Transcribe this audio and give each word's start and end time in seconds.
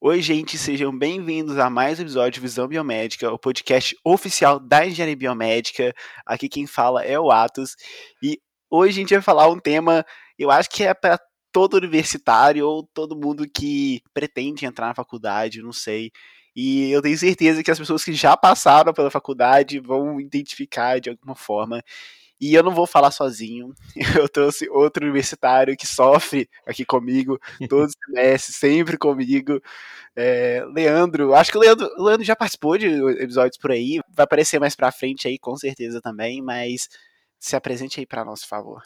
Oi, 0.00 0.20
gente, 0.20 0.58
sejam 0.58 0.96
bem-vindos 0.98 1.56
a 1.56 1.70
mais 1.70 2.00
um 2.00 2.02
episódio 2.02 2.32
de 2.32 2.40
Visão 2.40 2.66
Biomédica, 2.66 3.30
o 3.30 3.38
podcast 3.38 3.96
oficial 4.04 4.58
da 4.58 4.84
Engenharia 4.84 5.14
Biomédica. 5.14 5.94
Aqui 6.26 6.48
quem 6.48 6.66
fala 6.66 7.04
é 7.04 7.16
o 7.16 7.30
Atos 7.30 7.76
e 8.20 8.40
hoje 8.68 8.98
a 8.98 9.00
gente 9.02 9.14
vai 9.14 9.22
falar 9.22 9.48
um 9.48 9.60
tema, 9.60 10.04
eu 10.36 10.50
acho 10.50 10.68
que 10.68 10.82
é 10.82 10.92
para 10.92 11.16
todo 11.52 11.74
universitário 11.74 12.66
ou 12.66 12.82
todo 12.92 13.16
mundo 13.16 13.46
que 13.48 14.02
pretende 14.12 14.66
entrar 14.66 14.88
na 14.88 14.94
faculdade, 14.96 15.62
não 15.62 15.72
sei. 15.72 16.10
E 16.56 16.90
eu 16.90 17.00
tenho 17.00 17.16
certeza 17.16 17.62
que 17.62 17.70
as 17.70 17.78
pessoas 17.78 18.02
que 18.02 18.12
já 18.12 18.36
passaram 18.36 18.92
pela 18.92 19.12
faculdade 19.12 19.78
vão 19.78 20.20
identificar 20.20 21.00
de 21.00 21.08
alguma 21.10 21.36
forma. 21.36 21.80
E 22.40 22.54
eu 22.54 22.62
não 22.62 22.74
vou 22.74 22.86
falar 22.86 23.10
sozinho. 23.10 23.74
Eu 24.24 24.28
trouxe 24.28 24.68
outro 24.70 25.04
universitário 25.04 25.76
que 25.76 25.86
sofre 25.86 26.48
aqui 26.66 26.84
comigo, 26.84 27.38
todos 27.68 27.90
os 27.90 27.96
semestres, 28.06 28.56
sempre 28.56 28.96
comigo. 28.96 29.60
É, 30.16 30.64
Leandro, 30.74 31.34
acho 31.34 31.52
que 31.52 31.58
o 31.58 31.60
Leandro, 31.60 31.86
o 31.98 32.02
Leandro 32.02 32.24
já 32.24 32.34
participou 32.34 32.78
de 32.78 32.86
episódios 33.22 33.58
por 33.58 33.70
aí, 33.70 34.00
vai 34.14 34.24
aparecer 34.24 34.58
mais 34.58 34.74
pra 34.74 34.90
frente 34.90 35.28
aí, 35.28 35.38
com 35.38 35.54
certeza 35.56 36.00
também, 36.00 36.40
mas 36.40 36.88
se 37.38 37.54
apresente 37.54 38.00
aí 38.00 38.06
para 38.06 38.24
nós, 38.24 38.40
por 38.40 38.48
favor. 38.48 38.82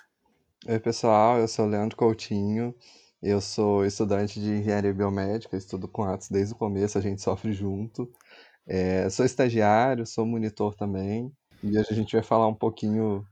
Oi, 0.66 0.80
pessoal, 0.80 1.38
eu 1.38 1.46
sou 1.46 1.66
o 1.66 1.68
Leandro 1.68 1.96
Coutinho, 1.96 2.74
eu 3.22 3.40
sou 3.40 3.84
estudante 3.86 4.40
de 4.40 4.50
engenharia 4.50 4.92
biomédica, 4.92 5.56
estudo 5.56 5.86
com 5.86 6.02
Atos 6.04 6.28
desde 6.28 6.54
o 6.54 6.56
começo, 6.56 6.98
a 6.98 7.00
gente 7.00 7.22
sofre 7.22 7.52
junto. 7.52 8.10
É, 8.66 9.08
sou 9.10 9.24
estagiário, 9.24 10.06
sou 10.06 10.26
monitor 10.26 10.74
também, 10.74 11.30
e 11.62 11.78
hoje 11.78 11.88
a 11.90 11.94
gente 11.94 12.12
vai 12.12 12.22
falar 12.22 12.48
um 12.48 12.54
pouquinho 12.54 13.26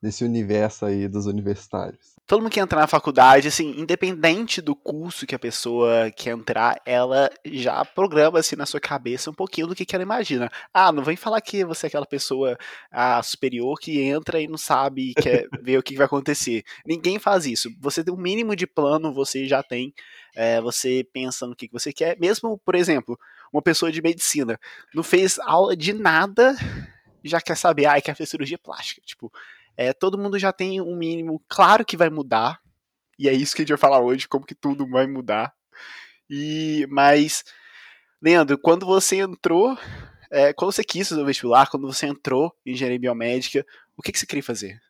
desse 0.00 0.24
universo 0.24 0.86
aí 0.86 1.08
dos 1.08 1.26
universitários. 1.26 2.16
Todo 2.26 2.42
mundo 2.42 2.52
que 2.52 2.60
entra 2.60 2.80
na 2.80 2.86
faculdade, 2.86 3.48
assim, 3.48 3.80
independente 3.80 4.60
do 4.60 4.76
curso 4.76 5.26
que 5.26 5.34
a 5.34 5.38
pessoa 5.38 6.10
quer 6.14 6.32
entrar, 6.32 6.78
ela 6.84 7.30
já 7.44 7.82
programa 7.84 8.38
assim 8.38 8.54
na 8.54 8.66
sua 8.66 8.78
cabeça 8.78 9.30
um 9.30 9.34
pouquinho 9.34 9.66
do 9.66 9.74
que, 9.74 9.86
que 9.86 9.96
ela 9.96 10.02
imagina. 10.02 10.50
Ah, 10.72 10.92
não 10.92 11.02
vem 11.02 11.16
falar 11.16 11.40
que 11.40 11.64
você 11.64 11.86
é 11.86 11.88
aquela 11.88 12.04
pessoa 12.04 12.56
ah, 12.92 13.22
superior 13.22 13.78
que 13.80 14.02
entra 14.02 14.40
e 14.40 14.46
não 14.46 14.58
sabe 14.58 15.10
e 15.10 15.14
quer 15.14 15.48
ver 15.62 15.78
o 15.78 15.82
que, 15.82 15.94
que 15.94 15.96
vai 15.96 16.06
acontecer. 16.06 16.62
Ninguém 16.86 17.18
faz 17.18 17.46
isso. 17.46 17.70
Você 17.80 18.04
tem 18.04 18.12
um 18.12 18.18
mínimo 18.18 18.54
de 18.54 18.66
plano, 18.66 19.12
você 19.12 19.46
já 19.46 19.62
tem. 19.62 19.92
É, 20.36 20.60
você 20.60 21.04
pensa 21.12 21.46
no 21.46 21.56
que, 21.56 21.66
que 21.66 21.72
você 21.72 21.92
quer. 21.94 22.18
Mesmo, 22.20 22.58
por 22.58 22.74
exemplo, 22.74 23.18
uma 23.50 23.62
pessoa 23.62 23.90
de 23.90 24.02
medicina 24.02 24.60
não 24.94 25.02
fez 25.02 25.38
aula 25.38 25.74
de 25.74 25.94
nada, 25.94 26.54
já 27.24 27.40
quer 27.40 27.56
saber, 27.56 27.86
ah, 27.86 28.00
quer 28.00 28.14
fazer 28.14 28.26
cirurgia 28.26 28.58
plástica. 28.58 29.00
Tipo, 29.04 29.32
é, 29.78 29.92
todo 29.92 30.18
mundo 30.18 30.36
já 30.38 30.52
tem 30.52 30.80
um 30.80 30.96
mínimo, 30.96 31.40
claro 31.48 31.84
que 31.84 31.96
vai 31.96 32.10
mudar, 32.10 32.60
e 33.16 33.28
é 33.28 33.32
isso 33.32 33.54
que 33.54 33.62
a 33.62 33.64
gente 33.64 33.70
vai 33.70 33.78
falar 33.78 34.00
hoje, 34.00 34.26
como 34.26 34.44
que 34.44 34.54
tudo 34.54 34.88
vai 34.88 35.06
mudar. 35.06 35.54
E 36.28 36.84
mas 36.90 37.44
Leandro, 38.20 38.58
quando 38.58 38.84
você 38.84 39.18
entrou, 39.20 39.78
é, 40.30 40.52
quando 40.52 40.72
você 40.72 40.82
quis 40.82 41.08
fazer 41.08 41.22
o 41.22 41.24
vestibular, 41.24 41.70
quando 41.70 41.86
você 41.86 42.06
entrou 42.06 42.52
em 42.66 42.72
engenharia 42.72 42.98
biomédica, 42.98 43.64
o 43.96 44.02
que, 44.02 44.10
que 44.10 44.18
você 44.18 44.26
queria 44.26 44.42
fazer? 44.42 44.80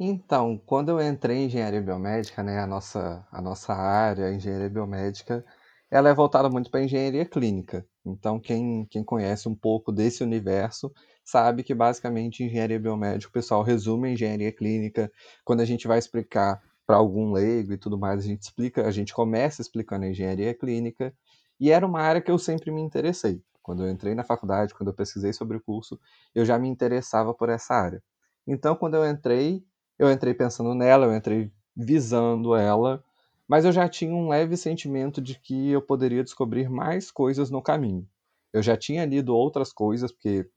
Então, 0.00 0.56
quando 0.64 0.88
eu 0.88 1.00
entrei 1.06 1.36
em 1.36 1.46
engenharia 1.46 1.82
biomédica, 1.82 2.42
né, 2.42 2.60
a 2.60 2.66
nossa, 2.66 3.26
a 3.30 3.42
nossa 3.42 3.74
área, 3.74 4.26
a 4.26 4.32
engenharia 4.32 4.70
biomédica, 4.70 5.44
ela 5.90 6.08
é 6.08 6.14
voltada 6.14 6.48
muito 6.48 6.70
para 6.70 6.82
engenharia 6.82 7.26
clínica. 7.26 7.84
Então, 8.06 8.40
quem, 8.40 8.86
quem 8.90 9.04
conhece 9.04 9.48
um 9.48 9.54
pouco 9.54 9.92
desse 9.92 10.22
universo 10.22 10.90
sabe 11.28 11.62
que 11.62 11.74
basicamente 11.74 12.42
engenharia 12.42 12.80
biomédica, 12.80 13.28
o 13.28 13.32
pessoal 13.32 13.62
resume 13.62 14.08
a 14.08 14.12
engenharia 14.12 14.50
clínica. 14.50 15.12
Quando 15.44 15.60
a 15.60 15.64
gente 15.66 15.86
vai 15.86 15.98
explicar 15.98 16.58
para 16.86 16.96
algum 16.96 17.32
leigo 17.32 17.74
e 17.74 17.76
tudo 17.76 17.98
mais, 17.98 18.20
a 18.20 18.26
gente 18.26 18.40
explica, 18.40 18.86
a 18.86 18.90
gente 18.90 19.12
começa 19.12 19.60
explicando 19.60 20.06
a 20.06 20.08
engenharia 20.08 20.54
clínica, 20.54 21.14
e 21.60 21.70
era 21.70 21.86
uma 21.86 22.00
área 22.00 22.22
que 22.22 22.30
eu 22.30 22.38
sempre 22.38 22.70
me 22.70 22.80
interessei. 22.80 23.42
Quando 23.62 23.84
eu 23.84 23.90
entrei 23.90 24.14
na 24.14 24.24
faculdade, 24.24 24.72
quando 24.72 24.88
eu 24.88 24.94
pesquisei 24.94 25.34
sobre 25.34 25.58
o 25.58 25.60
curso, 25.60 26.00
eu 26.34 26.46
já 26.46 26.58
me 26.58 26.66
interessava 26.66 27.34
por 27.34 27.50
essa 27.50 27.74
área. 27.74 28.02
Então, 28.46 28.74
quando 28.74 28.94
eu 28.94 29.06
entrei, 29.06 29.62
eu 29.98 30.10
entrei 30.10 30.32
pensando 30.32 30.72
nela, 30.74 31.04
eu 31.04 31.14
entrei 31.14 31.52
visando 31.76 32.54
ela, 32.56 33.04
mas 33.46 33.66
eu 33.66 33.72
já 33.72 33.86
tinha 33.86 34.14
um 34.14 34.28
leve 34.28 34.56
sentimento 34.56 35.20
de 35.20 35.38
que 35.38 35.72
eu 35.72 35.82
poderia 35.82 36.24
descobrir 36.24 36.70
mais 36.70 37.10
coisas 37.10 37.50
no 37.50 37.60
caminho. 37.60 38.08
Eu 38.50 38.62
já 38.62 38.78
tinha 38.78 39.04
lido 39.04 39.36
outras 39.36 39.74
coisas, 39.74 40.10
porque 40.10 40.48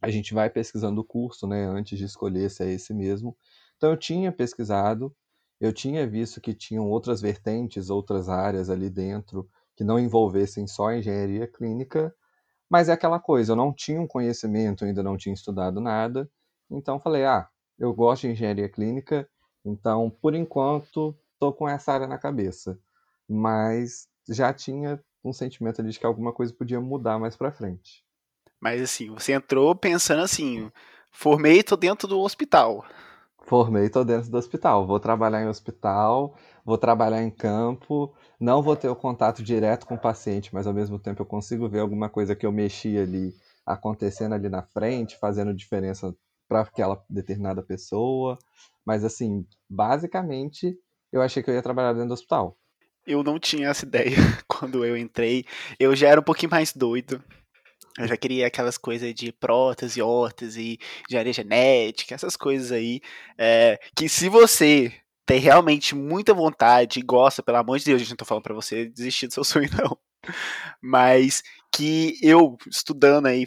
a 0.00 0.10
gente 0.10 0.32
vai 0.34 0.48
pesquisando 0.48 1.00
o 1.00 1.04
curso, 1.04 1.46
né, 1.46 1.64
antes 1.66 1.98
de 1.98 2.04
escolher 2.04 2.50
se 2.50 2.64
é 2.64 2.72
esse 2.72 2.94
mesmo. 2.94 3.36
Então 3.76 3.90
eu 3.90 3.96
tinha 3.96 4.32
pesquisado, 4.32 5.14
eu 5.60 5.72
tinha 5.72 6.06
visto 6.06 6.40
que 6.40 6.54
tinham 6.54 6.88
outras 6.88 7.20
vertentes, 7.20 7.90
outras 7.90 8.28
áreas 8.28 8.70
ali 8.70 8.88
dentro 8.88 9.48
que 9.76 9.84
não 9.84 9.98
envolvessem 9.98 10.66
só 10.66 10.92
engenharia 10.92 11.46
clínica, 11.46 12.14
mas 12.68 12.88
é 12.88 12.92
aquela 12.92 13.18
coisa, 13.18 13.52
eu 13.52 13.56
não 13.56 13.72
tinha 13.72 14.00
um 14.00 14.06
conhecimento, 14.06 14.84
ainda 14.84 15.02
não 15.02 15.16
tinha 15.16 15.34
estudado 15.34 15.80
nada, 15.80 16.30
então 16.70 17.00
falei, 17.00 17.24
ah, 17.24 17.48
eu 17.78 17.92
gosto 17.92 18.22
de 18.22 18.28
engenharia 18.28 18.68
clínica, 18.68 19.28
então 19.64 20.10
por 20.10 20.34
enquanto 20.34 21.16
estou 21.34 21.52
com 21.52 21.68
essa 21.68 21.92
área 21.92 22.06
na 22.06 22.18
cabeça, 22.18 22.78
mas 23.28 24.08
já 24.28 24.52
tinha 24.52 25.02
um 25.24 25.32
sentimento 25.32 25.82
de 25.82 25.98
que 25.98 26.06
alguma 26.06 26.32
coisa 26.32 26.52
podia 26.52 26.80
mudar 26.80 27.18
mais 27.18 27.36
para 27.36 27.52
frente. 27.52 28.04
Mas 28.60 28.82
assim, 28.82 29.10
você 29.10 29.32
entrou 29.32 29.74
pensando 29.74 30.22
assim, 30.22 30.70
formei, 31.10 31.62
tô 31.62 31.76
dentro 31.76 32.06
do 32.06 32.20
hospital. 32.20 32.84
Formei, 33.44 33.88
tô 33.88 34.04
dentro 34.04 34.30
do 34.30 34.36
hospital. 34.36 34.86
Vou 34.86 35.00
trabalhar 35.00 35.42
em 35.42 35.48
hospital, 35.48 36.36
vou 36.64 36.76
trabalhar 36.76 37.22
em 37.22 37.30
campo, 37.30 38.14
não 38.38 38.62
vou 38.62 38.76
ter 38.76 38.88
o 38.88 38.94
contato 38.94 39.42
direto 39.42 39.86
com 39.86 39.94
o 39.94 40.00
paciente, 40.00 40.54
mas 40.54 40.66
ao 40.66 40.74
mesmo 40.74 40.98
tempo 40.98 41.22
eu 41.22 41.26
consigo 41.26 41.68
ver 41.68 41.80
alguma 41.80 42.08
coisa 42.08 42.36
que 42.36 42.44
eu 42.44 42.52
mexi 42.52 42.98
ali 42.98 43.34
acontecendo 43.64 44.34
ali 44.34 44.48
na 44.48 44.62
frente, 44.62 45.18
fazendo 45.18 45.54
diferença 45.54 46.14
para 46.48 46.60
aquela 46.60 47.02
determinada 47.08 47.62
pessoa. 47.62 48.38
Mas 48.84 49.04
assim, 49.04 49.46
basicamente, 49.68 50.76
eu 51.12 51.22
achei 51.22 51.42
que 51.42 51.50
eu 51.50 51.54
ia 51.54 51.62
trabalhar 51.62 51.92
dentro 51.92 52.08
do 52.08 52.14
hospital. 52.14 52.56
Eu 53.06 53.22
não 53.22 53.38
tinha 53.38 53.68
essa 53.68 53.84
ideia 53.86 54.16
quando 54.46 54.84
eu 54.84 54.96
entrei. 54.96 55.44
Eu 55.78 55.96
já 55.96 56.08
era 56.08 56.20
um 56.20 56.24
pouquinho 56.24 56.50
mais 56.50 56.72
doido. 56.72 57.22
Eu 58.00 58.08
já 58.08 58.16
queria 58.16 58.46
aquelas 58.46 58.78
coisas 58.78 59.14
de 59.14 59.32
prótese, 59.32 60.00
órtese, 60.00 60.78
engenharia 61.08 61.32
genética, 61.32 62.14
essas 62.14 62.36
coisas 62.36 62.72
aí. 62.72 63.00
É, 63.38 63.78
que 63.94 64.08
se 64.08 64.28
você 64.28 64.92
tem 65.26 65.38
realmente 65.38 65.94
muita 65.94 66.34
vontade 66.34 66.98
e 66.98 67.02
gosta, 67.02 67.42
pelo 67.42 67.58
amor 67.58 67.78
de 67.78 67.84
Deus, 67.84 67.96
a 67.96 67.98
gente 68.00 68.10
não 68.10 68.16
tô 68.16 68.24
falando 68.24 68.42
pra 68.42 68.54
você 68.54 68.86
desistir 68.86 69.26
do 69.26 69.34
seu 69.34 69.44
sonho, 69.44 69.68
não. 69.76 69.98
Mas 70.82 71.42
que 71.72 72.18
eu, 72.22 72.56
estudando 72.68 73.26
aí 73.26 73.46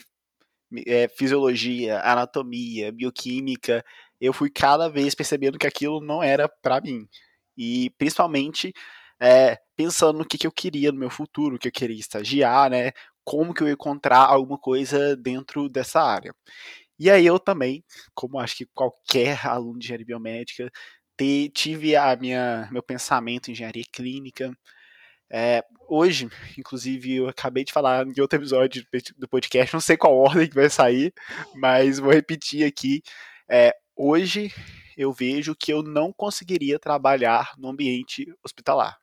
é, 0.88 1.08
fisiologia, 1.08 2.00
anatomia, 2.02 2.92
bioquímica, 2.92 3.84
eu 4.20 4.34
fui 4.34 4.50
cada 4.50 4.90
vez 4.90 5.16
percebendo 5.16 5.58
que 5.60 5.68
aquilo 5.68 6.02
não 6.02 6.24
era 6.24 6.48
para 6.48 6.82
mim. 6.82 7.08
E 7.58 7.90
principalmente 7.98 8.74
é, 9.20 9.58
pensando 9.76 10.20
no 10.20 10.26
que, 10.26 10.38
que 10.38 10.48
eu 10.48 10.52
queria 10.52 10.92
no 10.92 11.00
meu 11.00 11.10
futuro, 11.10 11.58
que 11.60 11.68
eu 11.68 11.72
queria 11.72 12.00
estagiar, 12.00 12.70
né? 12.70 12.92
Como 13.24 13.54
que 13.54 13.64
eu 13.64 13.68
ia 13.68 13.74
encontrar 13.74 14.20
alguma 14.26 14.58
coisa 14.58 15.16
dentro 15.16 15.70
dessa 15.70 16.02
área. 16.02 16.34
E 17.00 17.10
aí 17.10 17.26
eu 17.26 17.40
também, 17.40 17.84
como 18.14 18.40
acho 18.40 18.58
que 18.58 18.66
qualquer 18.68 19.40
aluno 19.48 19.80
de 19.80 19.86
engenharia 19.86 20.06
biomédica, 20.06 20.72
te, 21.18 21.50
tive 21.54 21.96
a 21.96 22.16
minha 22.16 22.70
meu 22.72 22.84
pensamento 22.84 23.50
em 23.50 23.54
engenharia 23.54 23.84
clínica. 23.92 24.52
É, 25.32 25.64
hoje, 25.90 26.30
inclusive, 26.58 27.16
eu 27.16 27.28
acabei 27.28 27.64
de 27.64 27.74
falar 27.74 28.06
em 28.06 28.22
outro 28.22 28.38
episódio 28.40 28.86
do 29.18 29.28
podcast, 29.28 29.74
não 29.74 29.82
sei 29.82 29.98
qual 29.98 30.16
ordem 30.16 30.48
que 30.48 30.56
vai 30.56 30.70
sair, 30.70 31.14
mas 31.56 32.00
vou 32.00 32.12
repetir 32.12 32.66
aqui. 32.66 33.02
É, 33.50 33.74
hoje 33.96 34.54
eu 34.98 35.12
vejo 35.12 35.56
que 35.56 35.74
eu 35.74 35.84
não 35.84 36.14
conseguiria 36.14 36.80
trabalhar 36.80 37.54
no 37.58 37.70
ambiente 37.70 38.26
hospitalar, 38.44 38.98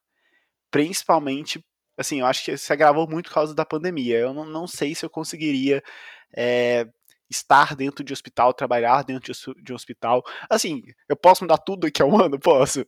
principalmente 0.70 1.64
assim, 2.00 2.20
eu 2.20 2.26
acho 2.26 2.44
que 2.44 2.56
se 2.56 2.72
agravou 2.72 3.08
muito 3.08 3.28
por 3.28 3.34
causa 3.34 3.54
da 3.54 3.64
pandemia. 3.64 4.18
Eu 4.18 4.32
não, 4.34 4.44
não 4.44 4.66
sei 4.66 4.94
se 4.94 5.04
eu 5.04 5.10
conseguiria 5.10 5.82
é, 6.34 6.86
estar 7.28 7.76
dentro 7.76 8.02
de 8.02 8.12
hospital, 8.12 8.54
trabalhar 8.54 9.04
dentro 9.04 9.32
de, 9.62 9.72
um 9.72 9.76
hospital. 9.76 10.22
Assim, 10.48 10.82
eu 11.08 11.16
posso 11.16 11.44
mudar 11.44 11.58
tudo 11.58 11.80
daqui 11.82 12.02
a 12.02 12.06
um 12.06 12.16
ano? 12.20 12.38
Posso. 12.40 12.86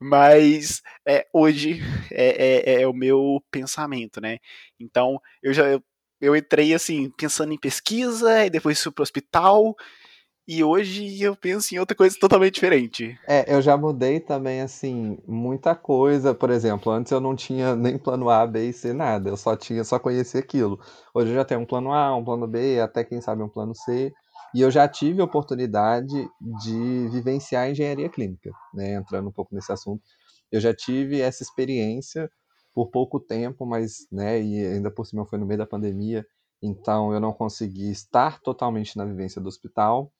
Mas 0.00 0.80
é, 1.06 1.26
hoje 1.32 1.80
é, 2.10 2.76
é, 2.76 2.82
é, 2.82 2.86
o 2.86 2.92
meu 2.92 3.42
pensamento, 3.50 4.20
né? 4.20 4.38
Então, 4.80 5.20
eu 5.42 5.52
já. 5.52 5.64
Eu 6.20 6.36
entrei 6.36 6.72
assim, 6.72 7.10
pensando 7.10 7.52
em 7.52 7.58
pesquisa, 7.58 8.46
e 8.46 8.50
depois 8.50 8.80
fui 8.80 8.92
para 8.92 9.02
o 9.02 9.04
hospital, 9.04 9.74
e 10.46 10.62
hoje 10.62 11.22
eu 11.22 11.36
penso 11.36 11.74
em 11.74 11.78
outra 11.78 11.96
coisa 11.96 12.16
totalmente 12.18 12.54
diferente. 12.54 13.18
É, 13.26 13.54
eu 13.54 13.62
já 13.62 13.76
mudei 13.76 14.20
também, 14.20 14.60
assim, 14.60 15.18
muita 15.26 15.74
coisa. 15.74 16.34
Por 16.34 16.50
exemplo, 16.50 16.92
antes 16.92 17.12
eu 17.12 17.20
não 17.20 17.36
tinha 17.36 17.76
nem 17.76 17.96
plano 17.96 18.28
A, 18.28 18.46
B 18.46 18.68
e 18.68 18.72
C, 18.72 18.92
nada. 18.92 19.30
Eu 19.30 19.36
só 19.36 19.56
tinha, 19.56 19.84
só 19.84 19.98
conhecia 19.98 20.40
aquilo. 20.40 20.80
Hoje 21.14 21.30
eu 21.30 21.34
já 21.34 21.44
tenho 21.44 21.60
um 21.60 21.66
plano 21.66 21.92
A, 21.92 22.14
um 22.16 22.24
plano 22.24 22.46
B, 22.46 22.80
até 22.80 23.04
quem 23.04 23.20
sabe 23.20 23.42
um 23.42 23.48
plano 23.48 23.74
C. 23.74 24.12
E 24.54 24.60
eu 24.60 24.70
já 24.70 24.86
tive 24.86 25.20
a 25.22 25.24
oportunidade 25.24 26.28
de 26.62 27.08
vivenciar 27.10 27.64
a 27.64 27.70
engenharia 27.70 28.08
clínica, 28.08 28.50
né? 28.74 28.94
entrando 28.94 29.28
um 29.28 29.32
pouco 29.32 29.54
nesse 29.54 29.72
assunto. 29.72 30.02
Eu 30.50 30.60
já 30.60 30.74
tive 30.74 31.20
essa 31.20 31.42
experiência 31.42 32.30
por 32.74 32.90
pouco 32.90 33.18
tempo, 33.20 33.64
mas, 33.66 34.06
né, 34.10 34.40
e 34.40 34.66
ainda 34.66 34.90
por 34.90 35.06
cima 35.06 35.26
foi 35.26 35.38
no 35.38 35.46
meio 35.46 35.58
da 35.58 35.66
pandemia, 35.66 36.26
então 36.62 37.12
eu 37.12 37.20
não 37.20 37.32
consegui 37.32 37.90
estar 37.90 38.40
totalmente 38.40 38.96
na 38.96 39.04
vivência 39.04 39.40
do 39.40 39.48
hospital, 39.48 40.10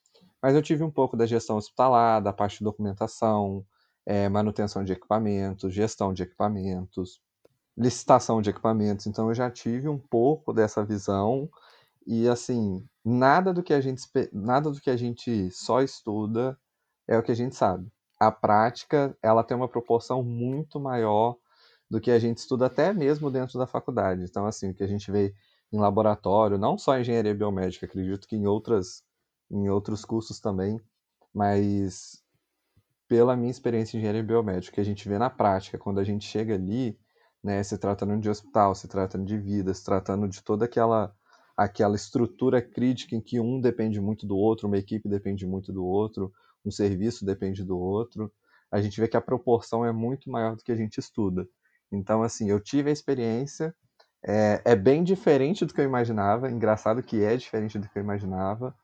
mas 0.43 0.55
eu 0.55 0.63
tive 0.63 0.83
um 0.83 0.91
pouco 0.91 1.17
da 1.17 1.25
gestão 1.25 1.57
hospitalar, 1.57 2.21
da 2.21 2.33
parte 2.33 2.59
de 2.59 2.65
documentação, 2.65 3.65
é, 4.05 4.29
manutenção 4.29 4.83
de 4.83 4.93
equipamentos, 4.93 5.73
gestão 5.73 6.13
de 6.13 6.25
equipamentos, 6.25 7.21
licitação 7.77 8.43
de 8.43 8.51
equipamentos, 8.51 9.07
então 9.07 9.29
eu 9.29 9.35
já 9.35 9.51
tive 9.51 9.89
um 9.89 9.99
pouco 9.99 10.53
dessa 10.53 10.85
visão 10.85 11.49
e 12.07 12.29
assim, 12.29 12.85
nada 13.05 13.53
do 13.53 13.63
que 13.63 13.73
a 13.73 13.81
gente 13.81 14.03
nada 14.33 14.71
do 14.71 14.81
que 14.81 14.91
a 14.91 14.97
gente 14.97 15.51
só 15.53 15.81
estuda 15.81 16.59
é 17.09 17.17
o 17.17 17.23
que 17.23 17.33
a 17.33 17.37
gente 17.37 17.55
sabe. 17.55 17.91
A 18.19 18.31
prática, 18.31 19.17
ela 19.23 19.45
tem 19.45 19.57
uma 19.57 19.69
proporção 19.69 20.23
muito 20.23 20.79
maior 20.81 21.37
do 21.91 22.01
que 22.01 22.11
a 22.11 22.19
gente 22.19 22.39
estuda 22.39 22.67
até 22.67 22.93
mesmo 22.93 23.31
dentro 23.31 23.59
da 23.59 23.67
faculdade. 23.67 24.25
Então 24.25 24.47
assim, 24.47 24.71
o 24.71 24.75
que 24.75 24.83
a 24.83 24.87
gente 24.89 25.11
vê 25.11 25.35
em 25.73 25.79
laboratório, 25.79 26.59
não 26.59 26.77
só 26.77 26.99
engenharia 26.99 27.35
biomédica, 27.35 27.87
acredito 27.87 28.27
que 28.29 28.37
em 28.37 28.47
outras 28.47 29.03
em 29.53 29.69
outros 29.69 30.05
cursos 30.05 30.41
também, 30.41 30.81
mas 31.35 32.23
pela 33.09 33.37
minha 33.37 33.51
experiência 33.51 33.97
em 33.97 34.01
engenharia 34.01 34.23
biomédica, 34.23 34.75
que 34.75 34.81
a 34.81 34.85
gente 34.85 35.09
vê 35.09 35.19
na 35.19 35.29
prática, 35.29 35.79
quando 35.79 36.01
a 36.01 36.05
gente 36.05 36.27
chega 36.27 36.55
ali, 36.55 36.99
né, 37.45 37.63
se 37.63 37.77
tratando 37.77 38.19
de 38.19 38.31
hospital, 38.31 38.75
se 38.75 38.89
tratando 38.89 39.27
de 39.27 39.37
vida, 39.39 39.75
se 39.75 39.85
tratando 39.85 40.29
de 40.29 40.43
toda 40.43 40.65
aquela 40.65 41.15
aquela 41.55 41.95
estrutura 41.95 42.63
crítica 42.63 43.15
em 43.15 43.21
que 43.21 43.39
um 43.39 43.61
depende 43.61 44.01
muito 44.01 44.27
do 44.27 44.37
outro, 44.37 44.67
uma 44.67 44.79
equipe 44.79 45.07
depende 45.09 45.47
muito 45.47 45.71
do 45.71 45.85
outro, 45.85 46.33
um 46.65 46.71
serviço 46.71 47.27
depende 47.27 47.63
do 47.63 47.79
outro, 47.79 48.33
a 48.71 48.81
gente 48.81 48.99
vê 48.99 49.07
que 49.07 49.17
a 49.17 49.21
proporção 49.21 49.85
é 49.85 49.93
muito 49.93 50.31
maior 50.31 50.57
do 50.57 50.63
que 50.65 50.73
a 50.73 50.77
gente 50.77 50.99
estuda. 50.99 51.47
Então, 51.93 52.23
assim, 52.23 52.49
eu 52.49 52.59
tive 52.59 52.89
a 52.89 52.93
experiência, 52.93 53.75
é, 54.27 54.63
é 54.65 54.75
bem 54.75 55.05
diferente 55.05 55.67
do 55.67 55.75
que 55.75 55.81
eu 55.81 55.85
imaginava, 55.85 56.51
engraçado 56.51 57.03
que 57.03 57.23
é 57.23 57.37
diferente 57.37 57.79
do 57.79 57.87
que 57.89 57.99
eu 57.99 58.03
imaginava, 58.03 58.75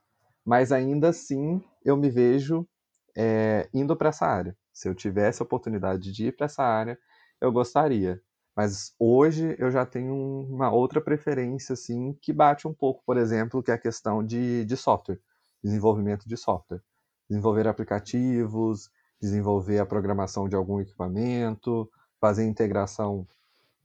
mas 0.49 0.73
ainda 0.73 1.11
assim 1.11 1.63
eu 1.85 1.95
me 1.95 2.09
vejo 2.09 2.67
é, 3.15 3.69
indo 3.75 3.95
para 3.95 4.09
essa 4.09 4.25
área. 4.25 4.57
Se 4.73 4.89
eu 4.89 4.95
tivesse 4.95 5.43
a 5.43 5.45
oportunidade 5.45 6.11
de 6.11 6.29
ir 6.29 6.37
para 6.37 6.47
essa 6.47 6.63
área, 6.63 6.99
eu 7.39 7.53
gostaria. 7.53 8.19
Mas 8.57 8.95
hoje 8.99 9.55
eu 9.59 9.71
já 9.71 9.85
tenho 9.85 10.15
uma 10.15 10.73
outra 10.73 11.03
preferência, 11.03 11.75
assim, 11.75 12.15
que 12.23 12.33
bate 12.33 12.67
um 12.67 12.73
pouco, 12.73 13.03
por 13.05 13.19
exemplo, 13.19 13.63
que 13.63 13.71
é 13.71 13.75
a 13.75 13.79
questão 13.79 14.25
de, 14.25 14.65
de 14.65 14.75
software, 14.75 15.21
desenvolvimento 15.63 16.27
de 16.27 16.37
software. 16.39 16.81
Desenvolver 17.29 17.69
aplicativos, 17.69 18.89
desenvolver 19.21 19.81
a 19.81 19.87
programação 19.87 20.49
de 20.49 20.57
algum 20.57 20.81
equipamento, 20.81 21.91
fazer 22.19 22.47
integração 22.47 23.29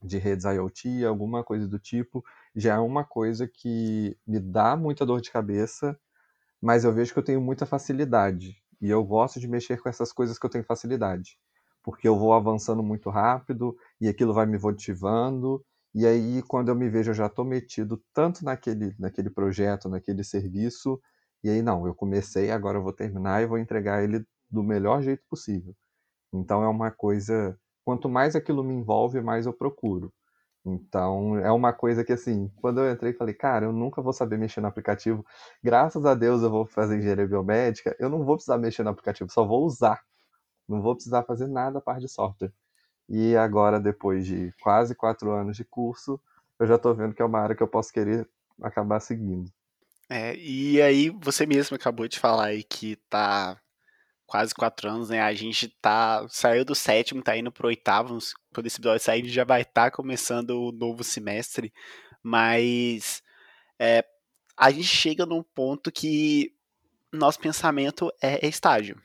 de 0.02 0.18
redes 0.18 0.46
IoT, 0.46 1.04
alguma 1.04 1.44
coisa 1.44 1.68
do 1.68 1.78
tipo, 1.78 2.24
já 2.56 2.76
é 2.76 2.80
uma 2.80 3.04
coisa 3.04 3.50
que 3.54 4.18
me 4.26 4.40
dá 4.40 4.78
muita 4.78 5.06
dor 5.06 5.20
de 5.20 5.30
cabeça, 5.30 6.00
mas 6.64 6.86
eu 6.86 6.94
vejo 6.94 7.12
que 7.12 7.20
eu 7.20 7.24
tenho 7.24 7.42
muita 7.42 7.66
facilidade. 7.66 8.56
E 8.82 8.90
eu 8.90 9.04
gosto 9.04 9.38
de 9.38 9.50
mexer 9.50 9.82
com 9.82 9.90
essas 9.90 10.14
coisas 10.14 10.40
que 10.40 10.46
eu 10.46 10.50
tenho 10.50 10.64
facilidade. 10.64 11.38
Porque 11.84 12.08
eu 12.08 12.18
vou 12.18 12.34
avançando 12.34 12.82
muito 12.82 13.10
rápido 13.10 13.76
e 14.00 14.08
aquilo 14.08 14.34
vai 14.34 14.46
me 14.46 14.58
motivando. 14.58 15.62
E 15.94 16.08
aí, 16.08 16.42
quando 16.44 16.70
eu 16.70 16.76
me 16.76 16.88
vejo, 16.90 17.12
eu 17.12 17.16
já 17.16 17.26
estou 17.26 17.44
metido 17.44 18.02
tanto 18.14 18.46
naquele, 18.46 18.96
naquele 18.98 19.30
projeto, 19.30 19.90
naquele 19.90 20.24
serviço. 20.24 20.98
E 21.44 21.50
aí, 21.50 21.62
não, 21.62 21.86
eu 21.86 21.94
comecei, 21.94 22.50
agora 22.50 22.78
eu 22.78 22.84
vou 22.84 22.94
terminar 22.94 23.44
e 23.44 23.46
vou 23.46 23.58
entregar 23.58 24.02
ele 24.02 24.26
do 24.50 24.64
melhor 24.64 25.02
jeito 25.04 25.24
possível. 25.30 25.76
Então, 26.34 26.64
é 26.64 26.70
uma 26.70 26.92
coisa. 26.92 27.60
Quanto 27.86 28.10
mais 28.10 28.36
aquilo 28.38 28.64
me 28.64 28.74
envolve, 28.74 29.22
mais 29.22 29.46
eu 29.46 29.54
procuro. 29.54 30.14
Então, 30.66 31.38
é 31.40 31.52
uma 31.52 31.74
coisa 31.74 32.04
que, 32.06 32.14
assim, 32.14 32.50
quando 32.62 32.80
eu 32.80 32.92
entrei, 32.92 33.14
falei, 33.14 33.34
cara, 33.34 33.66
eu 33.66 33.74
nunca 33.74 34.02
vou 34.02 34.14
saber 34.14 34.38
mexer 34.38 34.62
no 34.62 34.68
aplicativo. 34.68 35.26
Graças 35.62 36.06
a 36.06 36.16
Deus 36.16 36.42
eu 36.42 36.50
vou 36.50 36.66
fazer 36.66 36.98
engenharia 36.98 37.28
biomédica, 37.28 37.96
eu 38.00 38.10
não 38.10 38.24
vou 38.24 38.36
precisar 38.36 38.58
mexer 38.58 38.84
no 38.84 38.90
aplicativo, 38.90 39.30
só 39.30 39.46
vou 39.46 39.66
usar. 39.66 40.02
Não 40.68 40.82
vou 40.82 40.96
precisar 40.96 41.24
fazer 41.24 41.48
nada 41.48 41.80
a 41.80 41.82
parte 41.82 42.04
de 42.04 42.08
software. 42.10 42.54
E 43.10 43.36
agora, 43.36 43.80
depois 43.80 44.26
de 44.26 44.54
quase 44.62 44.96
quatro 44.96 45.32
anos 45.32 45.58
de 45.58 45.66
curso, 45.66 46.20
eu 46.58 46.66
já 46.66 46.76
estou 46.76 46.96
vendo 46.96 47.14
que 47.14 47.22
é 47.22 47.26
uma 47.26 47.40
área 47.40 47.56
que 47.56 47.62
eu 47.62 47.68
posso 47.68 47.92
querer 47.92 48.28
acabar 48.62 49.02
seguindo. 49.02 49.52
É, 50.10 50.36
e 50.36 50.82
aí, 50.82 51.10
você 51.10 51.46
mesmo 51.46 51.76
acabou 51.76 52.08
de 52.08 52.20
falar 52.20 52.46
aí 52.46 52.64
que 52.64 52.96
tá 53.10 53.60
quase 54.26 54.54
quatro 54.54 54.90
anos, 54.90 55.10
né? 55.10 55.22
A 55.22 55.34
gente 55.34 55.68
tá. 55.82 56.26
Saiu 56.30 56.66
do 56.66 56.76
sétimo, 56.76 57.22
tá 57.22 57.38
indo 57.38 57.52
pro 57.52 57.68
oitavo. 57.68 58.18
Quando 58.54 58.68
esse 58.68 58.78
episódio 58.78 59.04
sair, 59.04 59.28
já 59.28 59.44
vai 59.44 59.62
estar 59.62 59.90
tá 59.90 59.92
começando 59.92 60.52
o 60.52 60.72
novo 60.72 61.04
semestre. 61.04 61.74
Mas 62.22 63.22
é, 63.80 64.06
a 64.58 64.72
gente 64.72 64.88
chega 64.88 65.26
num 65.26 65.44
ponto 65.44 65.92
que 65.92 66.54
nosso 67.12 67.40
pensamento 67.40 68.12
é, 68.22 68.46
é 68.46 68.50
estágio. 68.50 69.00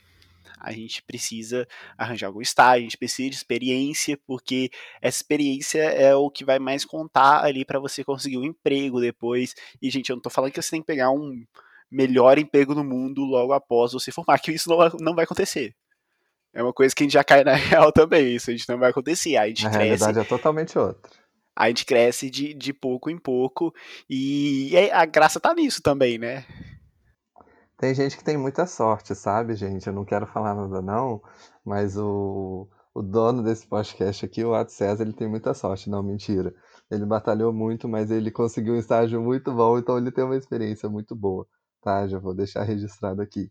A 0.60 0.72
gente 0.72 1.02
precisa 1.02 1.68
arranjar 1.96 2.26
algum 2.26 2.40
estágio, 2.40 2.80
a 2.80 2.82
gente 2.82 2.98
precisa 2.98 3.30
de 3.30 3.36
experiência, 3.36 4.18
porque 4.26 4.70
essa 5.00 5.18
experiência 5.18 5.78
é 5.78 6.14
o 6.14 6.30
que 6.30 6.44
vai 6.44 6.58
mais 6.58 6.84
contar 6.84 7.44
ali 7.44 7.64
para 7.64 7.78
você 7.78 8.02
conseguir 8.02 8.38
um 8.38 8.44
emprego 8.44 9.00
depois. 9.00 9.54
E, 9.80 9.88
gente, 9.88 10.10
eu 10.10 10.16
não 10.16 10.22
tô 10.22 10.30
falando 10.30 10.52
que 10.52 10.60
você 10.60 10.70
tem 10.70 10.80
que 10.80 10.86
pegar 10.86 11.10
um 11.10 11.44
melhor 11.90 12.38
emprego 12.38 12.74
no 12.74 12.84
mundo 12.84 13.22
logo 13.22 13.52
após 13.52 13.92
você 13.92 14.12
formar, 14.12 14.38
que 14.38 14.52
isso 14.52 14.68
não, 14.68 14.78
não 15.00 15.14
vai 15.14 15.24
acontecer. 15.24 15.74
É 16.54 16.62
uma 16.62 16.72
coisa 16.72 16.94
que 16.94 17.02
a 17.02 17.04
gente 17.04 17.12
já 17.12 17.24
cai 17.24 17.44
na 17.44 17.54
real 17.54 17.92
também, 17.92 18.34
isso 18.34 18.50
a 18.50 18.52
gente 18.52 18.68
não 18.68 18.78
vai 18.78 18.90
acontecer. 18.90 19.36
A 19.36 19.46
gente 19.48 19.66
a 19.66 19.70
cresce, 19.70 19.86
realidade 19.86 20.18
é 20.18 20.24
totalmente 20.24 20.78
outra. 20.78 21.10
A 21.56 21.68
gente 21.68 21.84
cresce 21.84 22.30
de, 22.30 22.54
de 22.54 22.72
pouco 22.72 23.10
em 23.10 23.18
pouco 23.18 23.72
e 24.08 24.72
a 24.92 25.04
graça 25.04 25.40
tá 25.40 25.52
nisso 25.52 25.82
também, 25.82 26.16
né? 26.16 26.44
Tem 27.76 27.94
gente 27.94 28.16
que 28.16 28.24
tem 28.24 28.36
muita 28.36 28.66
sorte, 28.66 29.14
sabe, 29.14 29.54
gente? 29.54 29.86
Eu 29.86 29.92
não 29.92 30.04
quero 30.04 30.26
falar 30.26 30.54
nada 30.54 30.82
não, 30.82 31.22
mas 31.64 31.96
o, 31.96 32.68
o 32.94 33.02
dono 33.02 33.42
desse 33.42 33.66
podcast 33.66 34.24
aqui, 34.24 34.44
o 34.44 34.54
Ato 34.54 34.72
César, 34.72 35.04
ele 35.04 35.12
tem 35.12 35.28
muita 35.28 35.54
sorte. 35.54 35.90
Não, 35.90 36.02
mentira. 36.02 36.52
Ele 36.90 37.04
batalhou 37.04 37.52
muito, 37.52 37.88
mas 37.88 38.10
ele 38.10 38.30
conseguiu 38.30 38.74
um 38.74 38.78
estágio 38.78 39.20
muito 39.20 39.52
bom, 39.52 39.78
então 39.78 39.96
ele 39.98 40.10
tem 40.10 40.24
uma 40.24 40.36
experiência 40.36 40.88
muito 40.88 41.14
boa 41.14 41.46
tá? 41.82 42.06
Já 42.06 42.18
vou 42.18 42.34
deixar 42.34 42.62
registrado 42.64 43.22
aqui. 43.22 43.50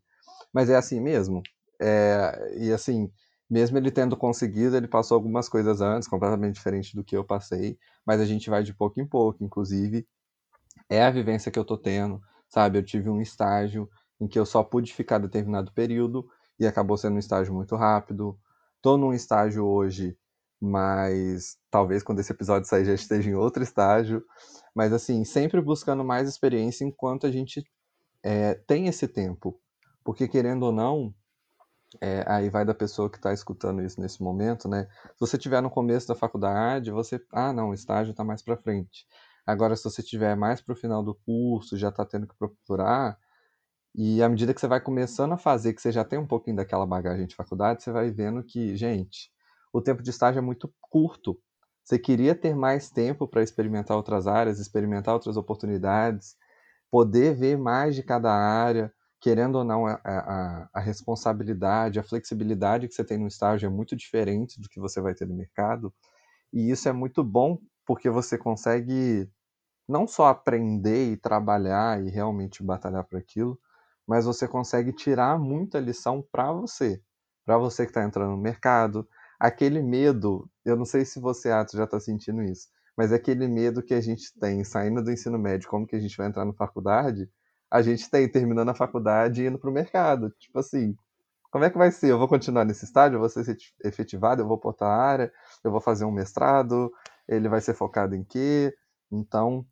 Mas 0.54 0.70
é 0.70 0.76
assim 0.76 1.00
mesmo. 1.00 1.42
É, 1.82 2.58
e 2.58 2.72
assim, 2.72 3.12
mesmo 3.50 3.78
ele 3.78 3.92
tendo 3.92 4.18
conseguido, 4.18 4.76
ele 4.76 4.88
passou 4.88 5.16
algumas 5.16 5.48
coisas 5.48 5.82
antes, 5.82 6.08
completamente 6.08 6.56
diferente 6.56 6.96
do 6.96 7.04
que 7.04 7.16
eu 7.16 7.24
passei, 7.24 7.78
mas 8.06 8.20
a 8.20 8.26
gente 8.26 8.50
vai 8.50 8.64
de 8.64 8.74
pouco 8.74 9.00
em 9.00 9.06
pouco, 9.06 9.44
inclusive. 9.44 10.08
É 10.90 11.04
a 11.04 11.12
vivência 11.12 11.52
que 11.52 11.60
eu 11.60 11.66
tô 11.66 11.78
tendo, 11.78 12.22
sabe? 12.50 12.78
Eu 12.78 12.84
tive 12.84 13.10
um 13.10 13.22
estágio 13.22 13.90
em 14.20 14.28
que 14.28 14.40
eu 14.40 14.46
só 14.46 14.64
pude 14.64 14.94
ficar 14.94 15.18
determinado 15.20 15.72
período 15.74 16.28
e 16.60 16.66
acabou 16.66 16.98
sendo 16.98 17.16
um 17.16 17.20
estágio 17.20 17.54
muito 17.54 17.76
rápido. 17.76 18.38
Tô 18.82 18.98
num 18.98 19.14
estágio 19.14 19.66
hoje, 19.66 20.18
mas 20.60 21.58
talvez 21.70 22.04
quando 22.04 22.20
esse 22.20 22.32
episódio 22.32 22.68
sair 22.68 22.86
já 22.86 22.94
esteja 22.94 23.30
em 23.30 23.36
outro 23.36 23.64
estágio. 23.64 24.24
Mas 24.76 24.94
assim, 24.94 25.24
sempre 25.24 25.62
buscando 25.62 26.04
mais 26.04 26.28
experiência 26.28 26.86
enquanto 26.86 27.28
a 27.28 27.32
gente 27.32 27.64
é, 28.24 28.54
tem 28.54 28.88
esse 28.88 29.08
tempo. 29.08 29.60
Porque, 30.04 30.28
querendo 30.28 30.64
ou 30.64 30.72
não, 30.72 31.14
é, 32.02 32.24
aí 32.28 32.50
vai 32.50 32.66
da 32.66 32.74
pessoa 32.74 33.10
que 33.10 33.18
está 33.18 33.34
escutando 33.34 33.82
isso 33.82 34.00
nesse 34.00 34.22
momento, 34.22 34.68
né? 34.68 34.88
Se 35.14 35.20
você 35.20 35.38
estiver 35.38 35.62
no 35.62 35.70
começo 35.70 36.08
da 36.08 36.16
faculdade, 36.16 36.92
você. 36.92 37.20
Ah, 37.32 37.54
não, 37.54 37.70
o 37.70 37.74
estágio 37.74 38.12
está 38.12 38.24
mais 38.24 38.42
para 38.42 38.58
frente. 38.58 39.06
Agora, 39.46 39.76
se 39.76 39.84
você 39.84 40.02
estiver 40.02 40.36
mais 40.36 40.62
para 40.62 40.74
o 40.74 40.76
final 40.76 41.02
do 41.04 41.16
curso, 41.16 41.78
já 41.78 41.90
está 41.90 42.06
tendo 42.06 42.28
que 42.28 42.36
procurar, 42.38 43.18
e 43.96 44.22
à 44.22 44.30
medida 44.30 44.54
que 44.54 44.62
você 44.62 44.68
vai 44.68 44.80
começando 44.80 45.32
a 45.34 45.38
fazer, 45.38 45.74
que 45.74 45.82
você 45.82 45.92
já 45.92 46.04
tem 46.04 46.20
um 46.20 46.28
pouquinho 46.28 46.58
daquela 46.58 46.86
bagagem 46.86 47.26
de 47.26 47.36
faculdade, 47.36 47.82
você 47.82 47.92
vai 47.92 48.12
vendo 48.12 48.44
que, 48.44 48.76
gente, 48.76 49.32
o 49.74 49.82
tempo 49.82 50.04
de 50.04 50.10
estágio 50.12 50.40
é 50.40 50.42
muito 50.42 50.72
curto. 50.82 51.40
Você 51.84 51.98
queria 51.98 52.36
ter 52.36 52.56
mais 52.56 52.90
tempo 52.92 53.28
para 53.28 53.42
experimentar 53.42 53.98
outras 53.98 54.28
áreas, 54.28 54.60
experimentar 54.60 55.14
outras 55.14 55.38
oportunidades, 55.38 56.36
poder 56.92 57.36
ver 57.36 57.58
mais 57.58 57.96
de 57.96 58.04
cada 58.04 58.32
área, 58.32 58.94
querendo 59.20 59.58
ou 59.58 59.64
não, 59.64 59.86
a, 59.86 60.00
a, 60.04 60.70
a, 60.74 60.80
responsabilidade, 60.80 62.00
a 62.00 62.04
flexibilidade 62.04 62.88
que 62.88 62.94
você 62.94 63.04
tem 63.04 63.18
no 63.18 63.28
estágio 63.28 63.68
é 63.68 63.70
muito 63.70 63.96
diferente 63.96 64.60
do 64.60 64.70
que 64.70 64.80
você 64.80 65.02
vai 65.02 65.14
ter 65.14 65.28
no 65.28 65.36
mercado. 65.36 65.94
E 66.54 66.72
isso 66.72 66.88
é 66.88 66.94
muito 66.94 67.24
bom 67.24 67.60
porque 67.86 68.10
você 68.10 68.38
consegue 68.38 69.30
não 69.88 70.08
só 70.08 70.28
aprender 70.28 71.12
e 71.12 71.18
trabalhar 71.18 72.04
e 72.04 72.10
realmente 72.10 72.64
batalhar 72.64 73.04
para 73.06 73.20
aquilo, 73.20 73.60
mas 74.06 74.26
você 74.26 74.48
consegue 74.48 74.94
tirar 74.94 75.40
muita 75.40 75.80
lição 75.80 76.26
para 76.32 76.52
você, 76.52 77.02
para 77.46 77.58
você 77.58 77.84
que 77.86 77.92
está 77.92 78.04
entrando 78.04 78.32
no 78.32 78.38
mercado. 78.38 79.08
Aquele 79.40 79.82
medo, 79.82 80.50
eu 80.66 80.76
não 80.76 80.86
sei 80.86 81.06
se 81.06 81.20
você, 81.20 81.52
Atos, 81.52 81.78
já 81.78 81.86
está 81.86 82.00
sentindo 82.00 82.42
isso, 82.44 82.68
mas 82.98 83.12
é 83.12 83.16
aquele 83.16 83.48
medo 83.48 83.84
que 83.84 83.94
a 83.94 84.02
gente 84.02 84.34
tem 84.40 84.64
saindo 84.64 85.04
do 85.04 85.12
ensino 85.12 85.38
médio, 85.38 85.70
como 85.70 85.86
que 85.86 85.96
a 85.96 86.00
gente 86.00 86.18
vai 86.18 86.28
entrar 86.28 86.44
na 86.44 86.54
faculdade, 86.54 87.30
a 87.70 87.82
gente 87.82 88.10
tem 88.10 88.28
terminando 88.28 88.70
a 88.70 88.74
faculdade 88.74 89.44
e 89.44 89.48
indo 89.48 89.60
para 89.60 89.70
o 89.70 89.74
mercado. 89.74 90.32
Tipo 90.40 90.60
assim, 90.60 90.96
como 91.52 91.64
é 91.64 91.70
que 91.70 91.78
vai 91.78 91.92
ser? 91.92 92.12
Eu 92.12 92.18
vou 92.18 92.28
continuar 92.28 92.66
nesse 92.66 92.86
estágio, 92.86 93.16
eu 93.16 93.20
vou 93.20 93.30
ser 93.30 93.56
efetivado, 93.84 94.42
eu 94.42 94.48
vou 94.48 94.58
para 94.58 94.70
outra 94.70 94.88
área, 94.88 95.32
eu 95.64 95.72
vou 95.72 95.80
fazer 95.80 96.06
um 96.06 96.12
mestrado, 96.12 96.92
ele 97.28 97.48
vai 97.48 97.62
ser 97.62 97.76
focado 97.76 98.16
em 98.16 98.24
quê? 98.24 98.74
Então, 99.12 99.66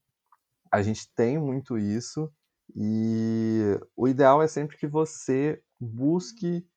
a 0.71 0.81
gente 0.81 1.11
tem 1.15 1.39
muito 1.39 1.77
isso 1.77 2.31
e 2.75 3.79
o 3.95 4.07
ideal 4.07 4.41
é 4.41 4.47
sempre 4.47 4.77
que 4.77 4.87
você 4.87 5.61
busque 5.79 6.67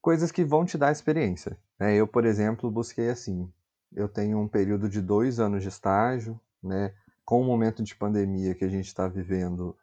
coisas 0.00 0.30
que 0.30 0.44
vão 0.44 0.64
te 0.64 0.78
dar 0.78 0.92
experiência. 0.92 1.58
Né? 1.78 1.96
Eu, 1.96 2.06
por 2.06 2.24
exemplo, 2.24 2.70
busquei 2.70 3.08
assim. 3.08 3.50
Eu 3.94 4.08
tenho 4.08 4.38
um 4.38 4.48
período 4.48 4.88
de 4.88 5.00
dois 5.00 5.40
anos 5.40 5.62
de 5.62 5.68
estágio, 5.68 6.40
né? 6.62 6.94
Com 7.24 7.40
o 7.40 7.44
momento 7.44 7.82
de 7.82 7.94
pandemia 7.94 8.54
que 8.54 8.64
a 8.64 8.68
gente 8.68 8.86
está 8.86 9.08
vivendo, 9.08 9.76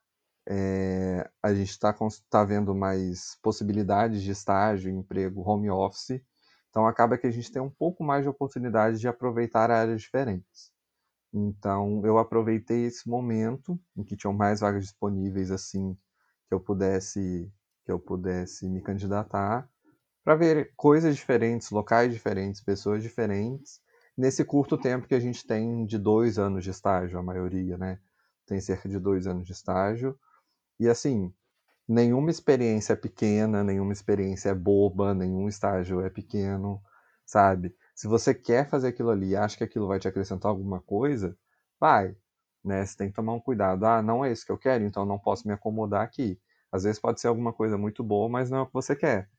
é, 0.47 1.29
a 1.41 1.53
gente 1.53 1.69
está 1.71 1.93
tá 2.29 2.43
vendo 2.43 2.75
mais 2.75 3.37
possibilidades 3.41 4.21
de 4.21 4.31
estágio, 4.31 4.91
emprego, 4.91 5.41
home 5.41 5.69
office. 5.69 6.21
Então 6.69 6.85
acaba 6.85 7.17
que 7.17 7.27
a 7.27 7.31
gente 7.31 7.51
tem 7.51 7.61
um 7.61 7.69
pouco 7.69 8.03
mais 8.03 8.23
de 8.23 8.29
oportunidade 8.29 8.99
de 8.99 9.07
aproveitar 9.07 9.71
áreas 9.71 10.01
diferentes. 10.01 10.71
Então 11.33 12.05
eu 12.05 12.17
aproveitei 12.17 12.85
esse 12.85 13.09
momento 13.09 13.79
em 13.95 14.03
que 14.03 14.15
tinham 14.15 14.33
mais 14.33 14.59
vagas 14.61 14.83
disponíveis 14.83 15.51
assim 15.51 15.97
que 16.47 16.53
eu 16.53 16.59
pudesse 16.59 17.51
que 17.85 17.91
eu 17.91 17.99
pudesse 17.99 18.67
me 18.67 18.81
candidatar 18.81 19.69
para 20.23 20.35
ver 20.35 20.73
coisas 20.75 21.15
diferentes, 21.15 21.69
locais 21.69 22.11
diferentes, 22.11 22.61
pessoas 22.61 23.03
diferentes 23.03 23.79
nesse 24.17 24.43
curto 24.45 24.77
tempo 24.77 25.07
que 25.07 25.15
a 25.15 25.19
gente 25.19 25.45
tem 25.45 25.85
de 25.85 25.97
dois 25.97 26.39
anos 26.39 26.63
de 26.63 26.69
estágio, 26.71 27.19
a 27.19 27.23
maioria, 27.23 27.77
né? 27.77 27.99
Tem 28.45 28.59
cerca 28.61 28.87
de 28.87 28.99
dois 28.99 29.27
anos 29.27 29.45
de 29.45 29.53
estágio. 29.53 30.17
E 30.79 30.87
assim, 30.87 31.33
nenhuma 31.87 32.29
experiência 32.31 32.93
é 32.93 32.95
pequena, 32.95 33.63
nenhuma 33.63 33.93
experiência 33.93 34.49
é 34.49 34.55
boba, 34.55 35.13
nenhum 35.13 35.47
estágio 35.47 36.01
é 36.01 36.09
pequeno, 36.09 36.81
sabe? 37.25 37.75
Se 37.95 38.07
você 38.07 38.33
quer 38.33 38.69
fazer 38.69 38.89
aquilo 38.89 39.09
ali 39.09 39.29
e 39.29 39.35
acha 39.35 39.57
que 39.57 39.63
aquilo 39.63 39.87
vai 39.87 39.99
te 39.99 40.07
acrescentar 40.07 40.49
alguma 40.49 40.81
coisa, 40.81 41.37
vai. 41.79 42.15
Né? 42.63 42.85
Você 42.85 42.97
tem 42.97 43.09
que 43.09 43.15
tomar 43.15 43.33
um 43.33 43.39
cuidado. 43.39 43.85
Ah, 43.85 44.01
não 44.01 44.25
é 44.25 44.31
isso 44.31 44.45
que 44.45 44.51
eu 44.51 44.57
quero, 44.57 44.83
então 44.83 45.05
não 45.05 45.19
posso 45.19 45.47
me 45.47 45.53
acomodar 45.53 46.01
aqui. 46.03 46.39
Às 46.71 46.83
vezes 46.83 46.99
pode 46.99 47.21
ser 47.21 47.27
alguma 47.27 47.53
coisa 47.53 47.77
muito 47.77 48.03
boa, 48.03 48.27
mas 48.29 48.49
não 48.49 48.59
é 48.59 48.61
o 48.61 48.67
que 48.67 48.73
você 48.73 48.95
quer. 48.95 49.29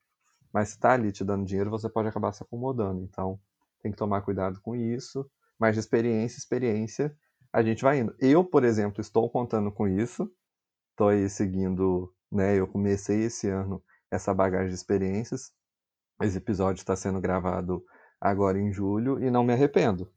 Mas 0.52 0.71
se 0.71 0.75
está 0.76 0.92
ali 0.92 1.12
te 1.12 1.25
dando 1.25 1.45
dinheiro, 1.45 1.71
você 1.71 1.88
pode 1.88 2.09
acabar 2.09 2.33
se 2.33 2.42
acomodando. 2.42 3.02
Então, 3.02 3.38
tem 3.87 3.93
que 3.93 3.97
tomar 3.97 4.23
cuidado 4.23 4.61
com 4.61 4.75
isso. 4.75 5.28
Mas 5.59 5.75
de 5.75 5.81
experiência, 5.81 6.38
experiência, 6.38 7.16
a 7.52 7.62
gente 7.62 7.83
vai 7.83 8.00
indo. 8.00 8.14
Eu, 8.19 8.45
por 8.45 8.64
exemplo, 8.64 9.00
estou 9.00 9.31
contando 9.31 9.71
com 9.71 9.87
isso. 9.87 10.31
Estou 10.90 11.09
aí 11.09 11.28
seguindo, 11.31 12.12
né? 12.31 12.57
Eu 12.59 12.66
comecei 12.66 13.25
esse 13.25 13.49
ano 13.49 13.83
essa 14.11 14.35
bagagem 14.35 14.69
de 14.69 14.75
experiências. 14.75 15.52
Esse 16.21 16.38
episódio 16.38 16.81
está 16.81 16.97
sendo 16.97 17.21
gravado 17.21 17.85
agora 18.21 18.59
em 18.59 18.73
julho 18.73 19.23
e 19.23 19.31
não 19.31 19.45
me 19.45 19.52
arrependo. 19.52 20.11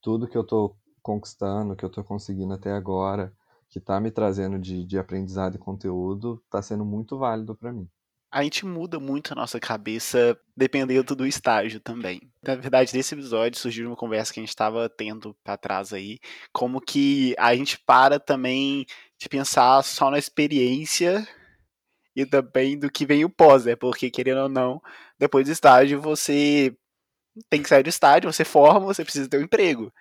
Tudo 0.00 0.28
que 0.28 0.36
eu 0.36 0.42
estou 0.42 0.76
conquistando, 1.02 1.74
que 1.74 1.84
eu 1.84 1.88
estou 1.88 2.04
conseguindo 2.04 2.54
até 2.54 2.72
agora, 2.72 3.32
que 3.68 3.78
está 3.78 4.00
me 4.00 4.10
trazendo 4.10 4.58
de, 4.58 4.84
de 4.84 4.98
aprendizado 4.98 5.56
e 5.56 5.58
conteúdo, 5.58 6.42
está 6.44 6.60
sendo 6.62 6.84
muito 6.84 7.18
válido 7.18 7.54
para 7.54 7.72
mim 7.72 7.88
a 8.30 8.44
gente 8.44 8.64
muda 8.64 9.00
muito 9.00 9.32
a 9.32 9.34
nossa 9.34 9.58
cabeça 9.58 10.38
dependendo 10.56 11.16
do 11.16 11.26
estágio 11.26 11.80
também. 11.80 12.20
Na 12.42 12.54
verdade, 12.54 12.94
nesse 12.94 13.14
episódio 13.14 13.58
surgiu 13.58 13.88
uma 13.88 13.96
conversa 13.96 14.32
que 14.32 14.38
a 14.38 14.42
gente 14.42 14.50
estava 14.50 14.88
tendo 14.88 15.36
para 15.42 15.56
trás 15.56 15.92
aí, 15.92 16.18
como 16.52 16.80
que 16.80 17.34
a 17.38 17.54
gente 17.56 17.78
para 17.78 18.20
também 18.20 18.86
de 19.18 19.28
pensar 19.28 19.82
só 19.82 20.10
na 20.10 20.18
experiência 20.18 21.26
e 22.14 22.24
também 22.24 22.78
do 22.78 22.90
que 22.90 23.04
vem 23.04 23.24
o 23.24 23.30
pós, 23.30 23.64
né? 23.64 23.74
Porque 23.74 24.10
querendo 24.10 24.42
ou 24.42 24.48
não, 24.48 24.80
depois 25.18 25.46
do 25.46 25.52
estágio 25.52 26.00
você 26.00 26.74
tem 27.48 27.62
que 27.62 27.68
sair 27.68 27.82
do 27.82 27.88
estágio, 27.88 28.32
você 28.32 28.44
forma, 28.44 28.80
você 28.80 29.02
precisa 29.02 29.28
ter 29.28 29.38
um 29.38 29.44
emprego. 29.44 29.92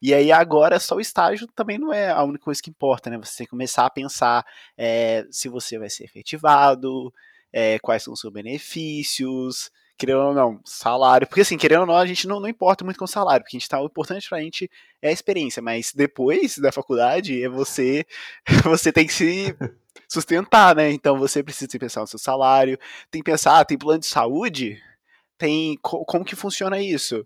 E 0.00 0.14
aí 0.14 0.30
agora 0.30 0.78
só 0.78 0.96
o 0.96 1.00
estágio 1.00 1.48
também 1.54 1.78
não 1.78 1.92
é 1.92 2.10
a 2.10 2.22
única 2.22 2.44
coisa 2.44 2.62
que 2.62 2.70
importa, 2.70 3.10
né? 3.10 3.18
Você 3.18 3.38
tem 3.38 3.46
que 3.46 3.50
começar 3.50 3.86
a 3.86 3.90
pensar 3.90 4.44
é, 4.76 5.24
se 5.30 5.48
você 5.48 5.78
vai 5.78 5.90
ser 5.90 6.04
efetivado, 6.04 7.12
é, 7.56 7.78
quais 7.78 8.02
são 8.02 8.12
os 8.12 8.18
seus 8.18 8.32
benefícios, 8.32 9.70
querendo 9.96 10.18
ou 10.18 10.34
não, 10.34 10.60
salário. 10.64 11.24
Porque 11.24 11.42
assim, 11.42 11.56
querendo 11.56 11.82
ou 11.82 11.86
não, 11.86 11.94
a 11.94 12.04
gente 12.04 12.26
não, 12.26 12.40
não 12.40 12.48
importa 12.48 12.84
muito 12.84 12.98
com 12.98 13.04
o 13.04 13.08
salário, 13.08 13.44
porque 13.44 13.56
a 13.56 13.60
gente 13.60 13.68
tá, 13.68 13.80
o 13.80 13.86
importante 13.86 14.28
pra 14.28 14.40
gente 14.40 14.68
é 15.00 15.10
a 15.10 15.12
experiência, 15.12 15.62
mas 15.62 15.92
depois 15.94 16.58
da 16.58 16.72
faculdade 16.72 17.40
é 17.40 17.48
você, 17.48 18.04
você 18.64 18.92
tem 18.92 19.06
que 19.06 19.12
se 19.12 19.56
sustentar, 20.08 20.74
né? 20.74 20.90
Então 20.90 21.16
você 21.16 21.44
precisa 21.44 21.78
pensar 21.78 22.00
no 22.00 22.08
seu 22.08 22.18
salário, 22.18 22.76
tem 23.08 23.22
que 23.22 23.30
pensar, 23.30 23.60
ah, 23.60 23.64
tem 23.64 23.78
plano 23.78 24.00
de 24.00 24.06
saúde? 24.06 24.82
Tem, 25.38 25.78
como 25.80 26.24
que 26.24 26.34
funciona 26.34 26.80
isso? 26.80 27.24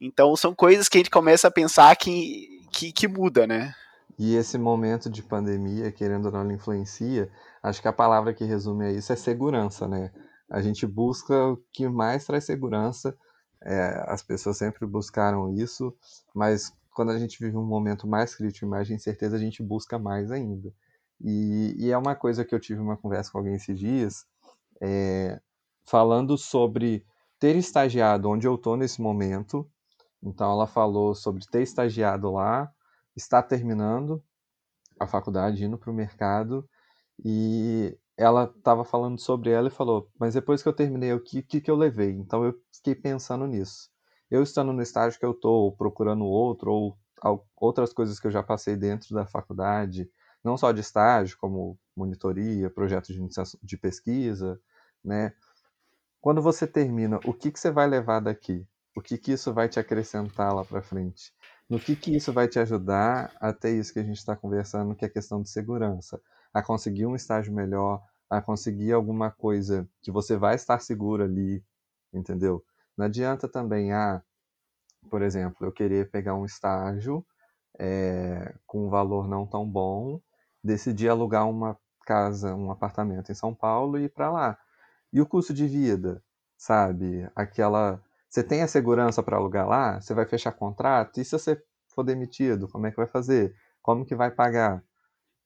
Então 0.00 0.34
são 0.36 0.54
coisas 0.54 0.88
que 0.88 0.96
a 0.96 1.00
gente 1.00 1.10
começa 1.10 1.48
a 1.48 1.50
pensar 1.50 1.94
que, 1.96 2.66
que, 2.72 2.92
que 2.92 3.06
muda, 3.06 3.46
né? 3.46 3.74
E 4.20 4.34
esse 4.36 4.58
momento 4.58 5.08
de 5.08 5.22
pandemia, 5.22 5.90
querendo 5.90 6.26
ou 6.26 6.30
não, 6.30 6.52
influencia. 6.52 7.32
Acho 7.62 7.80
que 7.80 7.88
a 7.88 7.92
palavra 7.92 8.34
que 8.34 8.44
resume 8.44 8.92
isso 8.92 9.10
é 9.10 9.16
segurança, 9.16 9.88
né? 9.88 10.12
A 10.50 10.60
gente 10.60 10.86
busca 10.86 11.34
o 11.46 11.56
que 11.72 11.88
mais 11.88 12.26
traz 12.26 12.44
segurança. 12.44 13.16
É, 13.64 14.04
as 14.08 14.22
pessoas 14.22 14.58
sempre 14.58 14.86
buscaram 14.86 15.54
isso, 15.54 15.96
mas 16.34 16.70
quando 16.90 17.12
a 17.12 17.18
gente 17.18 17.42
vive 17.42 17.56
um 17.56 17.64
momento 17.64 18.06
mais 18.06 18.34
crítico, 18.34 18.66
mais 18.66 18.86
de 18.86 18.92
incerteza, 18.92 19.36
a 19.36 19.38
gente 19.38 19.62
busca 19.62 19.98
mais 19.98 20.30
ainda. 20.30 20.70
E, 21.18 21.74
e 21.78 21.90
é 21.90 21.96
uma 21.96 22.14
coisa 22.14 22.44
que 22.44 22.54
eu 22.54 22.60
tive 22.60 22.78
uma 22.78 22.98
conversa 22.98 23.32
com 23.32 23.38
alguém 23.38 23.54
esses 23.54 23.78
dias, 23.78 24.26
é, 24.82 25.40
falando 25.86 26.36
sobre 26.36 27.06
ter 27.38 27.56
estagiado 27.56 28.28
onde 28.28 28.46
eu 28.46 28.56
estou 28.56 28.76
nesse 28.76 29.00
momento. 29.00 29.66
Então, 30.22 30.50
ela 30.50 30.66
falou 30.66 31.14
sobre 31.14 31.42
ter 31.50 31.62
estagiado 31.62 32.30
lá, 32.30 32.70
está 33.16 33.42
terminando 33.42 34.22
a 34.98 35.06
faculdade, 35.06 35.64
indo 35.64 35.78
para 35.78 35.90
o 35.90 35.94
mercado, 35.94 36.68
e 37.24 37.96
ela 38.16 38.52
estava 38.56 38.84
falando 38.84 39.18
sobre 39.18 39.50
ela 39.50 39.68
e 39.68 39.70
falou: 39.70 40.10
Mas 40.18 40.34
depois 40.34 40.62
que 40.62 40.68
eu 40.68 40.72
terminei, 40.72 41.12
o 41.12 41.20
que, 41.20 41.42
que, 41.42 41.60
que 41.60 41.70
eu 41.70 41.76
levei? 41.76 42.10
Então 42.12 42.44
eu 42.44 42.54
fiquei 42.72 42.94
pensando 42.94 43.46
nisso. 43.46 43.90
Eu 44.30 44.42
estando 44.42 44.72
no 44.72 44.82
estágio 44.82 45.18
que 45.18 45.26
eu 45.26 45.32
estou, 45.32 45.72
procurando 45.76 46.24
outro, 46.24 46.70
ou 46.70 46.98
outras 47.56 47.92
coisas 47.92 48.20
que 48.20 48.26
eu 48.26 48.30
já 48.30 48.42
passei 48.42 48.76
dentro 48.76 49.14
da 49.14 49.26
faculdade, 49.26 50.10
não 50.44 50.56
só 50.56 50.72
de 50.72 50.80
estágio, 50.80 51.36
como 51.38 51.78
monitoria, 51.96 52.70
projetos 52.70 53.14
de, 53.14 53.28
de 53.62 53.76
pesquisa, 53.76 54.60
né? 55.04 55.32
Quando 56.20 56.42
você 56.42 56.66
termina, 56.66 57.18
o 57.24 57.32
que, 57.32 57.50
que 57.50 57.58
você 57.58 57.70
vai 57.70 57.86
levar 57.86 58.20
daqui? 58.20 58.66
O 58.94 59.00
que, 59.00 59.16
que 59.16 59.32
isso 59.32 59.52
vai 59.52 59.68
te 59.68 59.80
acrescentar 59.80 60.54
lá 60.54 60.64
para 60.64 60.82
frente? 60.82 61.32
No 61.70 61.78
que, 61.78 61.94
que 61.94 62.16
isso 62.16 62.32
vai 62.32 62.48
te 62.48 62.58
ajudar 62.58 63.32
até 63.40 63.70
isso 63.70 63.92
que 63.92 64.00
a 64.00 64.02
gente 64.02 64.18
está 64.18 64.34
conversando, 64.34 64.94
que 64.96 65.04
é 65.04 65.08
a 65.08 65.10
questão 65.10 65.40
de 65.40 65.48
segurança? 65.48 66.20
A 66.52 66.60
conseguir 66.60 67.06
um 67.06 67.14
estágio 67.14 67.52
melhor, 67.54 68.02
a 68.28 68.42
conseguir 68.42 68.92
alguma 68.92 69.30
coisa 69.30 69.88
que 70.02 70.10
você 70.10 70.36
vai 70.36 70.56
estar 70.56 70.80
seguro 70.80 71.22
ali, 71.22 71.64
entendeu? 72.12 72.64
Não 72.96 73.06
adianta 73.06 73.48
também, 73.48 73.92
ah, 73.92 74.20
por 75.08 75.22
exemplo, 75.22 75.64
eu 75.64 75.72
querer 75.72 76.10
pegar 76.10 76.34
um 76.34 76.44
estágio 76.44 77.24
é, 77.78 78.52
com 78.66 78.86
um 78.86 78.90
valor 78.90 79.28
não 79.28 79.46
tão 79.46 79.64
bom, 79.64 80.20
decidir 80.64 81.08
alugar 81.08 81.48
uma 81.48 81.78
casa, 82.04 82.52
um 82.54 82.72
apartamento 82.72 83.30
em 83.30 83.34
São 83.34 83.54
Paulo 83.54 83.96
e 83.96 84.04
ir 84.04 84.08
para 84.08 84.30
lá. 84.30 84.58
E 85.12 85.20
o 85.20 85.26
custo 85.26 85.54
de 85.54 85.68
vida, 85.68 86.20
sabe? 86.56 87.30
Aquela 87.34 88.02
você 88.30 88.44
tem 88.44 88.62
a 88.62 88.68
segurança 88.68 89.22
para 89.22 89.36
alugar 89.36 89.68
lá? 89.68 90.00
Você 90.00 90.14
vai 90.14 90.24
fechar 90.24 90.52
contrato? 90.52 91.20
E 91.20 91.24
se 91.24 91.32
você 91.32 91.60
for 91.88 92.04
demitido, 92.04 92.68
como 92.68 92.86
é 92.86 92.90
que 92.92 92.96
vai 92.96 93.08
fazer? 93.08 93.54
Como 93.82 94.06
que 94.06 94.14
vai 94.14 94.30
pagar? 94.30 94.84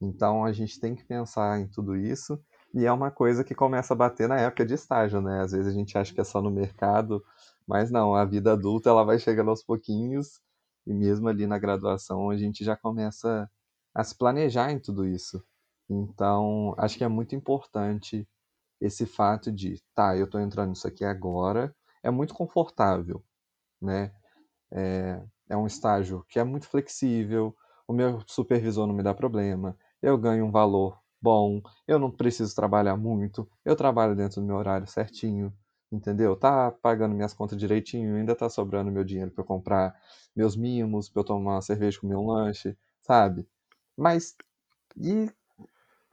Então 0.01 0.45
a 0.45 0.53
gente 0.53 0.79
tem 0.79 0.95
que 0.95 1.05
pensar 1.05 1.59
em 1.61 1.67
tudo 1.69 1.97
isso 1.97 2.39
e 2.75 2.85
é 2.85 2.93
uma 2.93 3.11
coisa 3.11 3.43
que 3.43 3.55
começa 3.55 3.95
a 3.95 3.97
bater 3.97 4.29
na 4.29 4.39
época 4.39 4.67
de 4.67 4.75
estágio, 4.75 5.21
né? 5.23 5.41
Às 5.41 5.53
vezes 5.53 5.69
a 5.69 5.77
gente 5.77 5.97
acha 5.97 6.13
que 6.13 6.21
é 6.21 6.25
só 6.25 6.43
no 6.43 6.51
mercado, 6.51 7.25
mas 7.67 7.91
não, 7.91 8.15
a 8.15 8.25
vida 8.25 8.53
adulta 8.53 8.91
ela 8.91 9.05
vai 9.05 9.19
chegando 9.19 9.51
aos 9.51 9.63
pouquinhos 9.63 10.41
e 10.87 10.93
mesmo 10.93 11.29
ali 11.29 11.47
na 11.47 11.59
graduação 11.59 12.31
a 12.31 12.37
gente 12.37 12.65
já 12.65 12.77
começa 12.77 13.51
a 13.95 14.05
se 14.05 14.15
planejar 14.17 14.71
em 14.73 14.79
tudo 14.79 15.07
isso. 15.07 15.43
Então, 15.89 16.75
acho 16.77 16.99
que 16.99 17.05
é 17.05 17.09
muito 17.09 17.35
importante 17.35 18.29
esse 18.81 19.07
fato 19.07 19.51
de, 19.53 19.81
tá, 19.95 20.17
eu 20.17 20.27
estou 20.27 20.41
entrando 20.41 20.71
nisso 20.71 20.87
aqui 20.87 21.05
agora, 21.05 21.75
é 22.05 22.11
muito 22.13 22.35
confortável, 22.35 23.25
né? 23.83 24.13
É, 24.73 25.23
é 25.51 25.57
um 25.57 25.67
estágio 25.67 26.25
que 26.29 26.39
é 26.39 26.45
muito 26.45 26.69
flexível, 26.69 27.57
o 27.87 27.93
meu 27.93 28.23
supervisor 28.27 28.87
não 28.87 28.95
me 28.95 29.03
dá 29.03 29.15
problema, 29.15 29.77
eu 30.03 30.19
ganho 30.19 30.45
um 30.47 30.51
valor 30.51 30.99
bom, 31.23 31.61
eu 31.87 31.99
não 31.99 32.11
preciso 32.11 32.55
trabalhar 32.55 32.97
muito, 32.97 33.49
eu 33.65 33.77
trabalho 33.77 34.17
dentro 34.17 34.41
do 34.41 34.47
meu 34.47 34.57
horário 34.57 34.87
certinho, 34.87 35.53
entendeu? 35.93 36.37
Tá 36.37 36.71
pagando 36.71 37.15
minhas 37.15 37.35
contas 37.35 37.59
direitinho, 37.59 38.17
ainda 38.17 38.35
tá 38.37 38.49
sobrando 38.49 38.91
meu 38.93 39.05
dinheiro 39.05 39.31
para 39.31 39.45
comprar 39.45 39.95
meus 40.37 40.57
mimos, 40.57 41.09
para 41.09 41.21
eu 41.21 41.25
tomar 41.25 41.55
uma 41.57 41.63
cerveja, 41.63 42.01
comer 42.01 42.17
um 42.17 42.27
lanche, 42.27 42.77
sabe? 43.03 43.47
Mas 43.97 44.37
e 44.99 45.31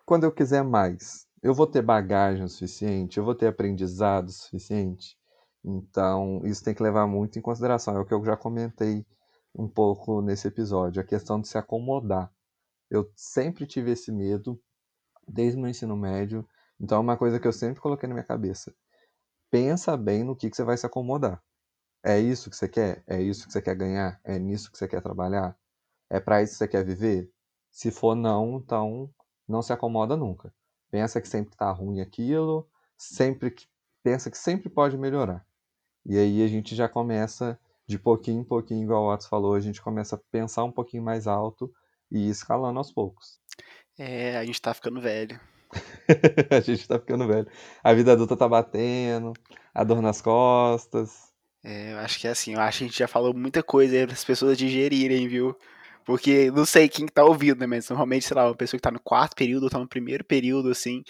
quando 0.05 0.25
eu 0.25 0.31
quiser 0.33 0.63
mais, 0.63 1.27
eu 1.43 1.53
vou 1.55 1.67
ter 1.67 1.81
bagagem 1.83 2.43
o 2.45 2.50
suficiente? 2.50 3.17
Eu 3.19 3.25
vou 3.25 3.36
ter 3.36 3.48
aprendizado 3.48 4.29
o 4.29 4.33
suficiente? 4.33 5.17
Então, 5.63 6.41
isso 6.44 6.63
tem 6.63 6.74
que 6.74 6.84
levar 6.84 7.08
muito 7.08 7.38
em 7.38 7.41
consideração. 7.41 7.96
É 7.96 8.00
o 8.00 8.06
que 8.06 8.13
eu 8.13 8.24
já 8.25 8.36
comentei 8.36 9.06
um 9.53 9.68
pouco 9.68 10.22
nesse 10.22 10.48
episódio, 10.48 11.01
a 11.01 11.06
questão 11.06 11.39
de 11.39 11.48
se 11.48 11.58
acomodar. 11.58 12.32
Eu 12.89 13.12
sempre 13.15 13.65
tive 13.65 13.91
esse 13.91 14.12
medo, 14.12 14.60
desde 15.27 15.58
o 15.58 15.62
meu 15.62 15.70
ensino 15.70 15.96
médio. 15.96 16.48
Então, 16.80 16.98
é 16.98 17.01
uma 17.01 17.18
coisa 17.18 17.39
que 17.39 17.48
eu 17.48 17.53
sempre 17.53 17.82
coloquei 17.82 18.08
na 18.08 18.15
minha 18.15 18.25
cabeça. 18.25 18.74
Pensa 19.50 19.96
bem 19.98 20.24
no 20.24 20.36
que, 20.36 20.50
que 20.50 20.56
você 20.56 20.63
vai 20.63 20.77
se 20.77 20.86
acomodar. 20.86 21.41
É 22.03 22.20
isso 22.20 22.50
que 22.50 22.56
você 22.56 22.68
quer? 22.68 23.03
É 23.06 23.22
isso 23.22 23.46
que 23.46 23.53
você 23.53 23.62
quer 23.62 23.75
ganhar? 23.75 24.20
É 24.24 24.39
nisso 24.39 24.72
que 24.72 24.77
você 24.77 24.88
quer 24.88 25.01
trabalhar? 25.01 25.56
É 26.10 26.20
para 26.20 26.41
isso 26.41 26.53
que 26.53 26.58
você 26.58 26.68
quer 26.68 26.84
viver? 26.84 27.32
Se 27.72 27.91
for 27.91 28.15
não, 28.15 28.58
então 28.58 29.13
não 29.48 29.62
se 29.62 29.72
acomoda 29.72 30.18
nunca. 30.18 30.53
Pensa 30.89 31.22
que 31.22 31.27
sempre 31.27 31.56
tá 31.56 31.72
ruim 31.72 32.01
aquilo, 32.01 32.68
sempre 32.98 33.51
que 33.51 33.68
pensa 34.03 34.32
que 34.32 34.38
sempre 34.38 34.70
pode 34.70 34.98
melhorar. 34.98 35.46
E 36.05 36.17
aí 36.17 36.43
a 36.43 36.48
gente 36.48 36.75
já 36.75 36.89
começa 36.89 37.60
de 37.88 38.00
pouquinho 38.00 38.41
em 38.41 38.43
pouquinho, 38.43 38.84
igual 38.84 39.03
o 39.03 39.13
Otto 39.13 39.27
falou, 39.27 39.53
a 39.53 39.60
gente 39.60 39.81
começa 39.81 40.15
a 40.15 40.20
pensar 40.31 40.63
um 40.63 40.72
pouquinho 40.72 41.03
mais 41.03 41.27
alto 41.27 41.72
e 42.12 42.27
ir 42.27 42.29
escalando 42.29 42.77
aos 42.77 42.91
poucos. 42.91 43.39
É, 43.98 44.38
a 44.38 44.46
gente 44.46 44.62
tá 44.62 44.74
ficando 44.74 45.01
velho. 45.01 45.39
a 46.50 46.60
gente 46.60 46.88
tá 46.88 47.00
ficando 47.00 47.27
velho. 47.27 47.48
A 47.84 47.93
vida 47.93 48.13
adulta 48.13 48.36
tá 48.36 48.48
batendo, 48.48 49.34
a 49.74 49.84
dor 49.84 50.01
nas 50.01 50.22
costas. 50.22 51.31
É, 51.63 51.93
eu 51.93 52.00
acho 52.00 52.20
que 52.20 52.27
é 52.27 52.31
assim, 52.31 52.53
eu 52.53 52.62
acho 52.62 52.79
que 52.79 52.84
a 52.86 52.88
gente 52.88 53.00
já 53.00 53.08
falou 53.08 53.34
muita 53.34 53.62
coisa 53.62 53.96
aí 53.96 54.03
as 54.03 54.24
pessoas 54.24 54.58
digerirem, 54.58 55.27
viu? 55.27 55.55
Porque 56.03 56.50
não 56.51 56.65
sei 56.65 56.89
quem 56.89 57.05
tá 57.05 57.24
ouvindo, 57.24 57.60
né? 57.60 57.67
Mas 57.67 57.89
normalmente, 57.89 58.25
sei 58.25 58.36
lá, 58.36 58.48
uma 58.48 58.55
pessoa 58.55 58.77
que 58.77 58.81
tá 58.81 58.91
no 58.91 59.00
quarto 59.00 59.36
período 59.36 59.63
ou 59.63 59.70
tá 59.70 59.77
no 59.77 59.88
primeiro 59.88 60.24
período, 60.24 60.72
assim, 60.72 61.03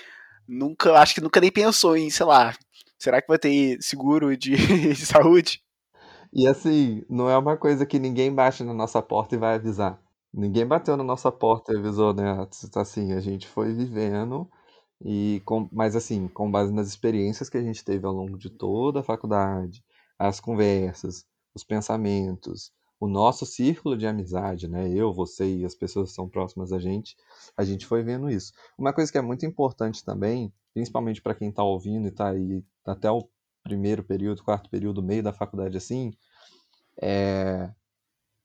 nunca, 0.47 0.93
acho 0.99 1.15
que 1.15 1.21
nunca 1.21 1.39
nem 1.39 1.51
pensou 1.51 1.95
em, 1.95 2.09
sei 2.09 2.25
lá, 2.25 2.53
será 3.01 3.21
que 3.21 3.27
vai 3.27 3.39
ter 3.39 3.81
seguro 3.81 4.37
de, 4.37 4.55
de 4.93 5.05
saúde? 5.05 5.61
E 6.31 6.47
assim, 6.47 7.03
não 7.09 7.29
é 7.29 7.37
uma 7.37 7.57
coisa 7.57 7.85
que 7.85 7.99
ninguém 7.99 8.33
bate 8.33 8.63
na 8.63 8.73
nossa 8.73 9.01
porta 9.01 9.35
e 9.35 9.39
vai 9.39 9.55
avisar. 9.55 9.99
Ninguém 10.33 10.65
bateu 10.65 10.95
na 10.95 11.03
nossa 11.03 11.31
porta 11.31 11.73
e 11.73 11.77
avisou, 11.77 12.13
né? 12.13 12.47
Assim, 12.75 13.11
a 13.13 13.19
gente 13.19 13.47
foi 13.47 13.73
vivendo 13.73 14.49
e 15.03 15.41
com, 15.45 15.67
mas 15.71 15.95
assim, 15.95 16.27
com 16.27 16.49
base 16.49 16.71
nas 16.71 16.87
experiências 16.87 17.49
que 17.49 17.57
a 17.57 17.61
gente 17.61 17.83
teve 17.83 18.05
ao 18.05 18.13
longo 18.13 18.37
de 18.37 18.49
toda 18.49 18.99
a 18.99 19.03
faculdade, 19.03 19.83
as 20.17 20.39
conversas, 20.39 21.25
os 21.55 21.63
pensamentos, 21.63 22.71
o 22.99 23.07
nosso 23.07 23.45
círculo 23.45 23.97
de 23.97 24.05
amizade, 24.05 24.67
né? 24.67 24.87
Eu, 24.89 25.11
você 25.11 25.57
e 25.57 25.65
as 25.65 25.73
pessoas 25.73 26.09
que 26.09 26.15
são 26.15 26.29
próximas 26.29 26.71
a 26.71 26.79
gente, 26.79 27.15
a 27.57 27.63
gente 27.65 27.85
foi 27.85 28.03
vendo 28.03 28.29
isso. 28.29 28.53
Uma 28.77 28.93
coisa 28.93 29.11
que 29.11 29.17
é 29.17 29.21
muito 29.21 29.45
importante 29.45 30.05
também, 30.05 30.53
principalmente 30.73 31.21
para 31.21 31.35
quem 31.35 31.49
está 31.49 31.63
ouvindo 31.63 32.05
e 32.05 32.09
está 32.09 32.29
aí 32.29 32.63
até 32.85 33.09
o 33.09 33.27
primeiro 33.63 34.03
período, 34.03 34.43
quarto 34.43 34.69
período, 34.69 35.03
meio 35.03 35.23
da 35.23 35.33
faculdade 35.33 35.77
assim, 35.77 36.11
é 37.01 37.69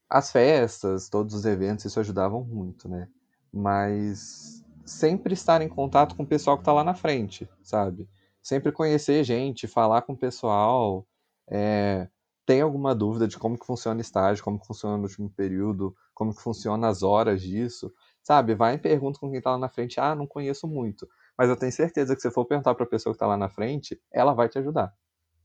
as 0.08 0.30
festas, 0.30 1.08
todos 1.08 1.34
os 1.34 1.44
eventos, 1.44 1.84
isso 1.84 2.00
ajudavam 2.00 2.44
muito, 2.44 2.88
né? 2.88 3.08
Mas 3.52 4.64
sempre 4.84 5.34
estar 5.34 5.60
em 5.62 5.68
contato 5.68 6.14
com 6.14 6.22
o 6.22 6.26
pessoal 6.26 6.56
que 6.56 6.62
está 6.62 6.72
lá 6.72 6.84
na 6.84 6.94
frente, 6.94 7.48
sabe? 7.62 8.08
Sempre 8.42 8.70
conhecer 8.70 9.24
gente, 9.24 9.66
falar 9.66 10.02
com 10.02 10.12
o 10.12 10.16
pessoal. 10.16 11.06
É... 11.48 12.08
Tem 12.46 12.60
alguma 12.60 12.94
dúvida 12.94 13.26
de 13.26 13.36
como 13.36 13.58
que 13.58 13.66
funciona 13.66 14.00
estágio, 14.00 14.44
como 14.44 14.60
que 14.60 14.66
funciona 14.66 14.96
o 14.96 15.02
último 15.02 15.28
período, 15.28 15.96
como 16.14 16.32
que 16.32 16.40
funciona 16.40 16.86
as 16.86 17.02
horas 17.02 17.42
disso, 17.42 17.92
sabe? 18.22 18.54
Vai 18.54 18.74
e 18.74 18.78
pergunta 18.78 19.18
com 19.18 19.28
quem 19.28 19.38
está 19.38 19.50
lá 19.50 19.58
na 19.58 19.68
frente. 19.68 19.98
Ah, 19.98 20.14
não 20.14 20.28
conheço 20.28 20.68
muito. 20.68 21.08
Mas 21.38 21.48
eu 21.48 21.56
tenho 21.56 21.72
certeza 21.72 22.14
que 22.14 22.22
se 22.22 22.30
for 22.30 22.44
perguntar 22.46 22.74
para 22.74 22.84
a 22.84 22.88
pessoa 22.88 23.12
que 23.12 23.16
está 23.16 23.26
lá 23.26 23.36
na 23.36 23.48
frente, 23.48 24.00
ela 24.12 24.34
vai 24.34 24.48
te 24.48 24.58
ajudar, 24.58 24.92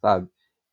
sabe? 0.02 0.30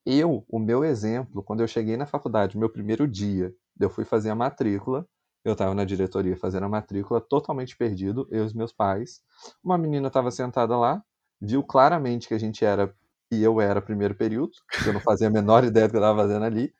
Eu, 0.06 0.44
o 0.48 0.58
meu 0.58 0.84
exemplo, 0.84 1.42
quando 1.42 1.60
eu 1.60 1.68
cheguei 1.68 1.96
na 1.96 2.06
faculdade, 2.06 2.56
meu 2.56 2.70
primeiro 2.70 3.06
dia, 3.06 3.52
eu 3.78 3.90
fui 3.90 4.04
fazer 4.04 4.30
a 4.30 4.34
matrícula. 4.34 5.06
Eu 5.44 5.52
estava 5.52 5.74
na 5.74 5.84
diretoria 5.84 6.36
fazendo 6.36 6.64
a 6.64 6.68
matrícula, 6.68 7.20
totalmente 7.20 7.76
perdido, 7.76 8.26
eu 8.30 8.42
e 8.42 8.46
os 8.46 8.54
meus 8.54 8.72
pais. 8.72 9.20
Uma 9.62 9.78
menina 9.78 10.08
estava 10.08 10.30
sentada 10.30 10.76
lá, 10.76 11.02
viu 11.40 11.62
claramente 11.62 12.28
que 12.28 12.34
a 12.34 12.38
gente 12.38 12.64
era 12.64 12.94
e 13.30 13.42
eu 13.42 13.60
era 13.60 13.82
primeiro 13.82 14.14
período, 14.14 14.52
eu 14.86 14.92
não 14.92 15.00
fazia 15.00 15.28
a 15.28 15.30
menor 15.30 15.62
ideia 15.64 15.86
do 15.86 15.90
que 15.90 15.96
eu 15.96 16.00
estava 16.00 16.22
fazendo 16.22 16.44
ali, 16.44 16.72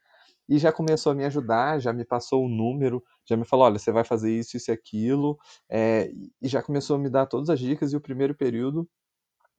e 0.48 0.58
já 0.58 0.72
começou 0.72 1.12
a 1.12 1.14
me 1.14 1.24
ajudar, 1.24 1.78
já 1.80 1.92
me 1.92 2.04
passou 2.04 2.44
o 2.44 2.48
número, 2.48 3.02
já 3.24 3.36
me 3.36 3.44
falou, 3.44 3.66
olha, 3.66 3.78
você 3.78 3.92
vai 3.92 4.04
fazer 4.04 4.32
isso, 4.32 4.56
isso 4.56 4.70
e 4.70 4.74
aquilo, 4.74 5.38
é, 5.70 6.10
e 6.40 6.48
já 6.48 6.62
começou 6.62 6.96
a 6.96 6.98
me 6.98 7.10
dar 7.10 7.26
todas 7.26 7.50
as 7.50 7.60
dicas, 7.60 7.92
e 7.92 7.96
o 7.96 8.00
primeiro 8.00 8.34
período 8.34 8.88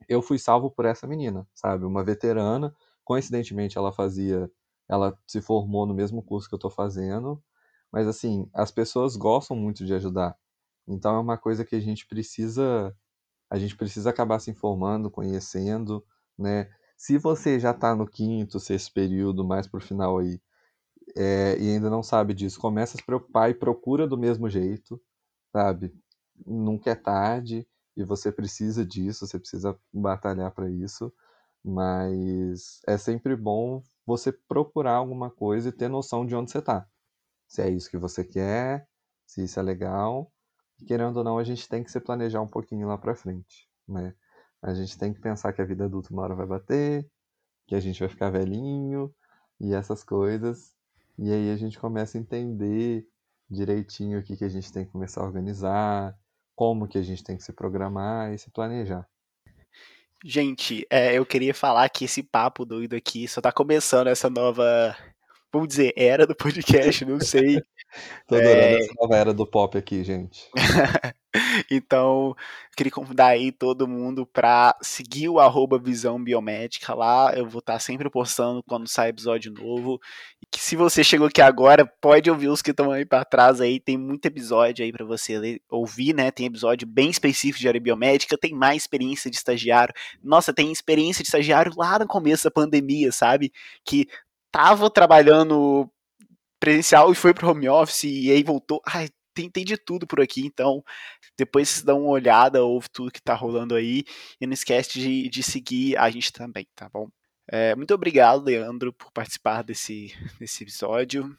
eu 0.08 0.22
fui 0.22 0.38
salvo 0.38 0.70
por 0.70 0.84
essa 0.84 1.06
menina, 1.06 1.46
sabe? 1.54 1.84
Uma 1.84 2.04
veterana, 2.04 2.74
coincidentemente 3.04 3.78
ela 3.78 3.92
fazia 3.92 4.50
ela 4.88 5.16
se 5.26 5.40
formou 5.40 5.86
no 5.86 5.94
mesmo 5.94 6.20
curso 6.22 6.48
que 6.48 6.54
eu 6.54 6.56
estou 6.56 6.70
fazendo, 6.70 7.40
mas 7.92 8.08
assim, 8.08 8.50
as 8.52 8.72
pessoas 8.72 9.14
gostam 9.16 9.56
muito 9.56 9.84
de 9.86 9.94
ajudar. 9.94 10.36
Então 10.88 11.14
é 11.16 11.20
uma 11.20 11.38
coisa 11.38 11.64
que 11.64 11.76
a 11.76 11.80
gente 11.80 12.06
precisa 12.06 12.94
a 13.50 13.58
gente 13.58 13.76
precisa 13.76 14.10
acabar 14.10 14.40
se 14.40 14.50
informando, 14.50 15.10
conhecendo, 15.10 16.04
né? 16.38 16.70
Se 16.96 17.18
você 17.18 17.58
já 17.60 17.72
está 17.72 17.94
no 17.96 18.06
quinto, 18.06 18.60
sexto 18.60 18.92
período, 18.94 19.44
mais 19.44 19.66
pro 19.68 19.80
final 19.80 20.18
aí, 20.18 20.40
é, 21.16 21.58
e 21.58 21.74
ainda 21.74 21.90
não 21.90 22.02
sabe 22.02 22.34
disso, 22.34 22.60
começa 22.60 22.96
a 22.96 23.00
se 23.00 23.06
preocupar 23.06 23.50
e 23.50 23.54
procura 23.54 24.06
do 24.06 24.18
mesmo 24.18 24.48
jeito, 24.48 25.00
sabe? 25.52 25.94
Nunca 26.46 26.90
é 26.90 26.94
tarde 26.94 27.66
e 27.96 28.04
você 28.04 28.32
precisa 28.32 28.84
disso, 28.84 29.26
você 29.26 29.38
precisa 29.38 29.78
batalhar 29.92 30.52
para 30.52 30.70
isso, 30.70 31.12
mas 31.64 32.80
é 32.86 32.96
sempre 32.98 33.36
bom 33.36 33.82
você 34.06 34.32
procurar 34.32 34.94
alguma 34.94 35.30
coisa 35.30 35.68
e 35.68 35.72
ter 35.72 35.88
noção 35.88 36.26
de 36.26 36.34
onde 36.34 36.50
você 36.50 36.58
está. 36.58 36.86
Se 37.48 37.62
é 37.62 37.70
isso 37.70 37.90
que 37.90 37.98
você 37.98 38.24
quer, 38.24 38.88
se 39.26 39.44
isso 39.44 39.58
é 39.60 39.62
legal. 39.62 40.32
querendo 40.86 41.18
ou 41.18 41.24
não, 41.24 41.38
a 41.38 41.44
gente 41.44 41.68
tem 41.68 41.84
que 41.84 41.90
se 41.90 42.00
planejar 42.00 42.40
um 42.42 42.48
pouquinho 42.48 42.88
lá 42.88 42.98
para 42.98 43.14
frente, 43.14 43.68
né? 43.88 44.14
A 44.62 44.74
gente 44.74 44.98
tem 44.98 45.12
que 45.12 45.20
pensar 45.20 45.52
que 45.52 45.62
a 45.62 45.64
vida 45.64 45.84
adulta 45.86 46.12
uma 46.12 46.22
hora 46.22 46.34
vai 46.34 46.46
bater, 46.46 47.08
que 47.66 47.74
a 47.74 47.80
gente 47.80 48.00
vai 48.00 48.08
ficar 48.08 48.30
velhinho 48.30 49.14
e 49.60 49.74
essas 49.74 50.04
coisas. 50.04 50.74
E 51.18 51.32
aí 51.32 51.50
a 51.50 51.56
gente 51.56 51.78
começa 51.78 52.16
a 52.16 52.20
entender 52.20 53.06
direitinho 53.50 54.18
o 54.18 54.22
que, 54.22 54.36
que 54.36 54.44
a 54.44 54.48
gente 54.48 54.72
tem 54.72 54.84
que 54.84 54.92
começar 54.92 55.20
a 55.20 55.24
organizar, 55.24 56.16
como 56.54 56.86
que 56.86 56.98
a 56.98 57.02
gente 57.02 57.24
tem 57.24 57.36
que 57.36 57.42
se 57.42 57.52
programar 57.52 58.32
e 58.32 58.38
se 58.38 58.50
planejar. 58.50 59.08
Gente, 60.22 60.86
é, 60.90 61.14
eu 61.14 61.24
queria 61.24 61.54
falar 61.54 61.88
que 61.88 62.04
esse 62.04 62.22
papo 62.22 62.64
doido 62.64 62.94
aqui 62.94 63.26
só 63.26 63.40
tá 63.40 63.50
começando 63.50 64.08
essa 64.08 64.28
nova, 64.28 64.94
vamos 65.50 65.68
dizer, 65.68 65.94
era 65.96 66.26
do 66.26 66.36
podcast, 66.36 67.04
não 67.04 67.18
sei. 67.18 67.62
Tô 68.26 68.36
adorando 68.36 68.60
é... 68.60 68.78
essa 68.78 68.92
nova 69.00 69.16
era 69.16 69.34
do 69.34 69.46
pop 69.46 69.76
aqui, 69.76 70.04
gente. 70.04 70.48
então, 71.70 72.34
queria 72.76 72.90
convidar 72.90 73.28
aí 73.28 73.52
todo 73.52 73.86
mundo 73.86 74.26
para 74.26 74.76
seguir 74.80 75.28
o 75.28 75.38
arroba 75.38 75.78
Visão 75.78 76.22
Biomédica 76.22 76.94
lá. 76.94 77.32
Eu 77.34 77.46
vou 77.46 77.60
estar 77.60 77.74
tá 77.74 77.78
sempre 77.78 78.08
postando 78.08 78.62
quando 78.62 78.88
sai 78.88 79.10
episódio 79.10 79.52
novo. 79.52 80.00
E 80.42 80.46
que 80.46 80.60
se 80.60 80.76
você 80.76 81.02
chegou 81.02 81.26
aqui 81.26 81.42
agora, 81.42 81.86
pode 82.00 82.30
ouvir 82.30 82.48
os 82.48 82.62
que 82.62 82.70
estão 82.70 82.90
aí 82.90 83.04
para 83.04 83.24
trás 83.24 83.60
aí. 83.60 83.80
Tem 83.80 83.96
muito 83.96 84.26
episódio 84.26 84.84
aí 84.84 84.92
para 84.92 85.04
você 85.04 85.60
ouvir, 85.68 86.14
né? 86.14 86.30
Tem 86.30 86.46
episódio 86.46 86.86
bem 86.86 87.10
específico 87.10 87.60
de 87.60 87.68
área 87.68 87.80
biomédica, 87.80 88.38
tem 88.38 88.54
mais 88.54 88.82
experiência 88.82 89.30
de 89.30 89.36
estagiário. 89.36 89.94
Nossa, 90.22 90.52
tem 90.52 90.70
experiência 90.72 91.22
de 91.22 91.28
estagiário 91.28 91.72
lá 91.76 91.98
no 91.98 92.06
começo 92.06 92.44
da 92.44 92.50
pandemia, 92.50 93.12
sabe? 93.12 93.52
Que 93.84 94.06
tava 94.50 94.90
trabalhando 94.90 95.88
presencial 96.60 97.10
e 97.10 97.14
foi 97.14 97.34
pro 97.34 97.48
home 97.48 97.68
office 97.68 98.04
e 98.04 98.30
aí 98.30 98.42
voltou. 98.42 98.80
Ai, 98.86 99.08
tem, 99.34 99.50
tem 99.50 99.64
de 99.64 99.76
tudo 99.76 100.06
por 100.06 100.20
aqui, 100.20 100.46
então 100.46 100.82
depois 101.36 101.82
dão 101.82 102.02
uma 102.02 102.10
olhada, 102.10 102.62
ouve 102.62 102.88
tudo 102.92 103.10
que 103.10 103.22
tá 103.22 103.34
rolando 103.34 103.74
aí 103.74 104.04
e 104.40 104.46
não 104.46 104.52
esquece 104.52 104.98
de, 104.98 105.28
de 105.28 105.42
seguir 105.42 105.96
a 105.96 106.10
gente 106.10 106.32
também, 106.32 106.66
tá 106.74 106.88
bom? 106.88 107.08
É, 107.50 107.74
muito 107.74 107.92
obrigado, 107.94 108.44
Leandro, 108.44 108.92
por 108.92 109.10
participar 109.10 109.62
desse, 109.62 110.12
desse 110.38 110.62
episódio. 110.62 111.36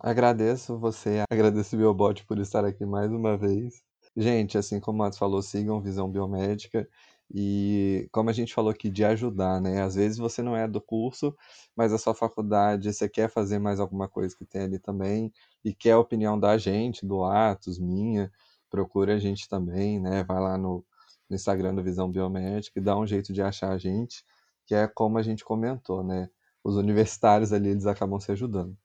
Agradeço 0.00 0.78
você, 0.78 1.22
agradeço 1.30 1.76
o 1.76 1.78
Biobot 1.78 2.24
por 2.26 2.38
estar 2.38 2.64
aqui 2.64 2.84
mais 2.84 3.10
uma 3.12 3.36
vez. 3.36 3.82
Gente, 4.16 4.56
assim 4.56 4.80
como 4.80 4.96
o 4.96 4.98
Matos 4.98 5.18
falou, 5.18 5.42
sigam 5.42 5.80
Visão 5.80 6.10
Biomédica. 6.10 6.88
E 7.34 8.08
como 8.12 8.30
a 8.30 8.32
gente 8.32 8.54
falou 8.54 8.70
aqui, 8.70 8.88
de 8.88 9.04
ajudar, 9.04 9.60
né? 9.60 9.82
Às 9.82 9.94
vezes 9.96 10.18
você 10.18 10.42
não 10.42 10.56
é 10.56 10.68
do 10.68 10.80
curso, 10.80 11.36
mas 11.76 11.92
a 11.92 11.98
sua 11.98 12.14
faculdade, 12.14 12.92
você 12.92 13.08
quer 13.08 13.28
fazer 13.28 13.58
mais 13.58 13.80
alguma 13.80 14.08
coisa 14.08 14.36
que 14.36 14.44
tem 14.44 14.62
ali 14.62 14.78
também, 14.78 15.32
e 15.64 15.74
quer 15.74 15.92
a 15.92 15.98
opinião 15.98 16.38
da 16.38 16.56
gente, 16.56 17.04
do 17.06 17.24
Atos, 17.24 17.78
minha, 17.78 18.30
procura 18.70 19.14
a 19.14 19.18
gente 19.18 19.48
também, 19.48 20.00
né? 20.00 20.24
Vai 20.24 20.40
lá 20.40 20.56
no, 20.56 20.84
no 21.28 21.36
Instagram 21.36 21.74
do 21.74 21.82
Visão 21.82 22.10
Biomédica 22.10 22.78
e 22.78 22.82
dá 22.82 22.96
um 22.96 23.06
jeito 23.06 23.32
de 23.32 23.42
achar 23.42 23.72
a 23.72 23.78
gente, 23.78 24.24
que 24.66 24.74
é 24.74 24.86
como 24.86 25.18
a 25.18 25.22
gente 25.22 25.44
comentou, 25.44 26.04
né? 26.04 26.28
Os 26.62 26.76
universitários 26.76 27.52
ali, 27.52 27.70
eles 27.70 27.86
acabam 27.86 28.20
se 28.20 28.30
ajudando. 28.32 28.76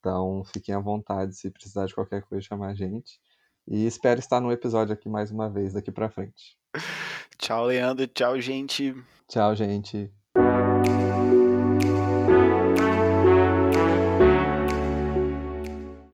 Então, 0.00 0.44
fiquem 0.44 0.74
à 0.74 0.80
vontade, 0.80 1.34
se 1.34 1.50
precisar 1.50 1.86
de 1.86 1.94
qualquer 1.94 2.22
coisa, 2.22 2.44
chamar 2.44 2.68
a 2.68 2.74
gente. 2.74 3.18
E 3.66 3.86
espero 3.86 4.20
estar 4.20 4.40
no 4.40 4.52
episódio 4.52 4.92
aqui 4.92 5.08
mais 5.08 5.30
uma 5.30 5.48
vez 5.48 5.72
daqui 5.72 5.90
para 5.90 6.10
frente. 6.10 6.58
Tchau, 7.38 7.66
Leandro. 7.66 8.06
Tchau, 8.06 8.40
gente. 8.40 8.94
Tchau, 9.28 9.54
gente. 9.54 10.12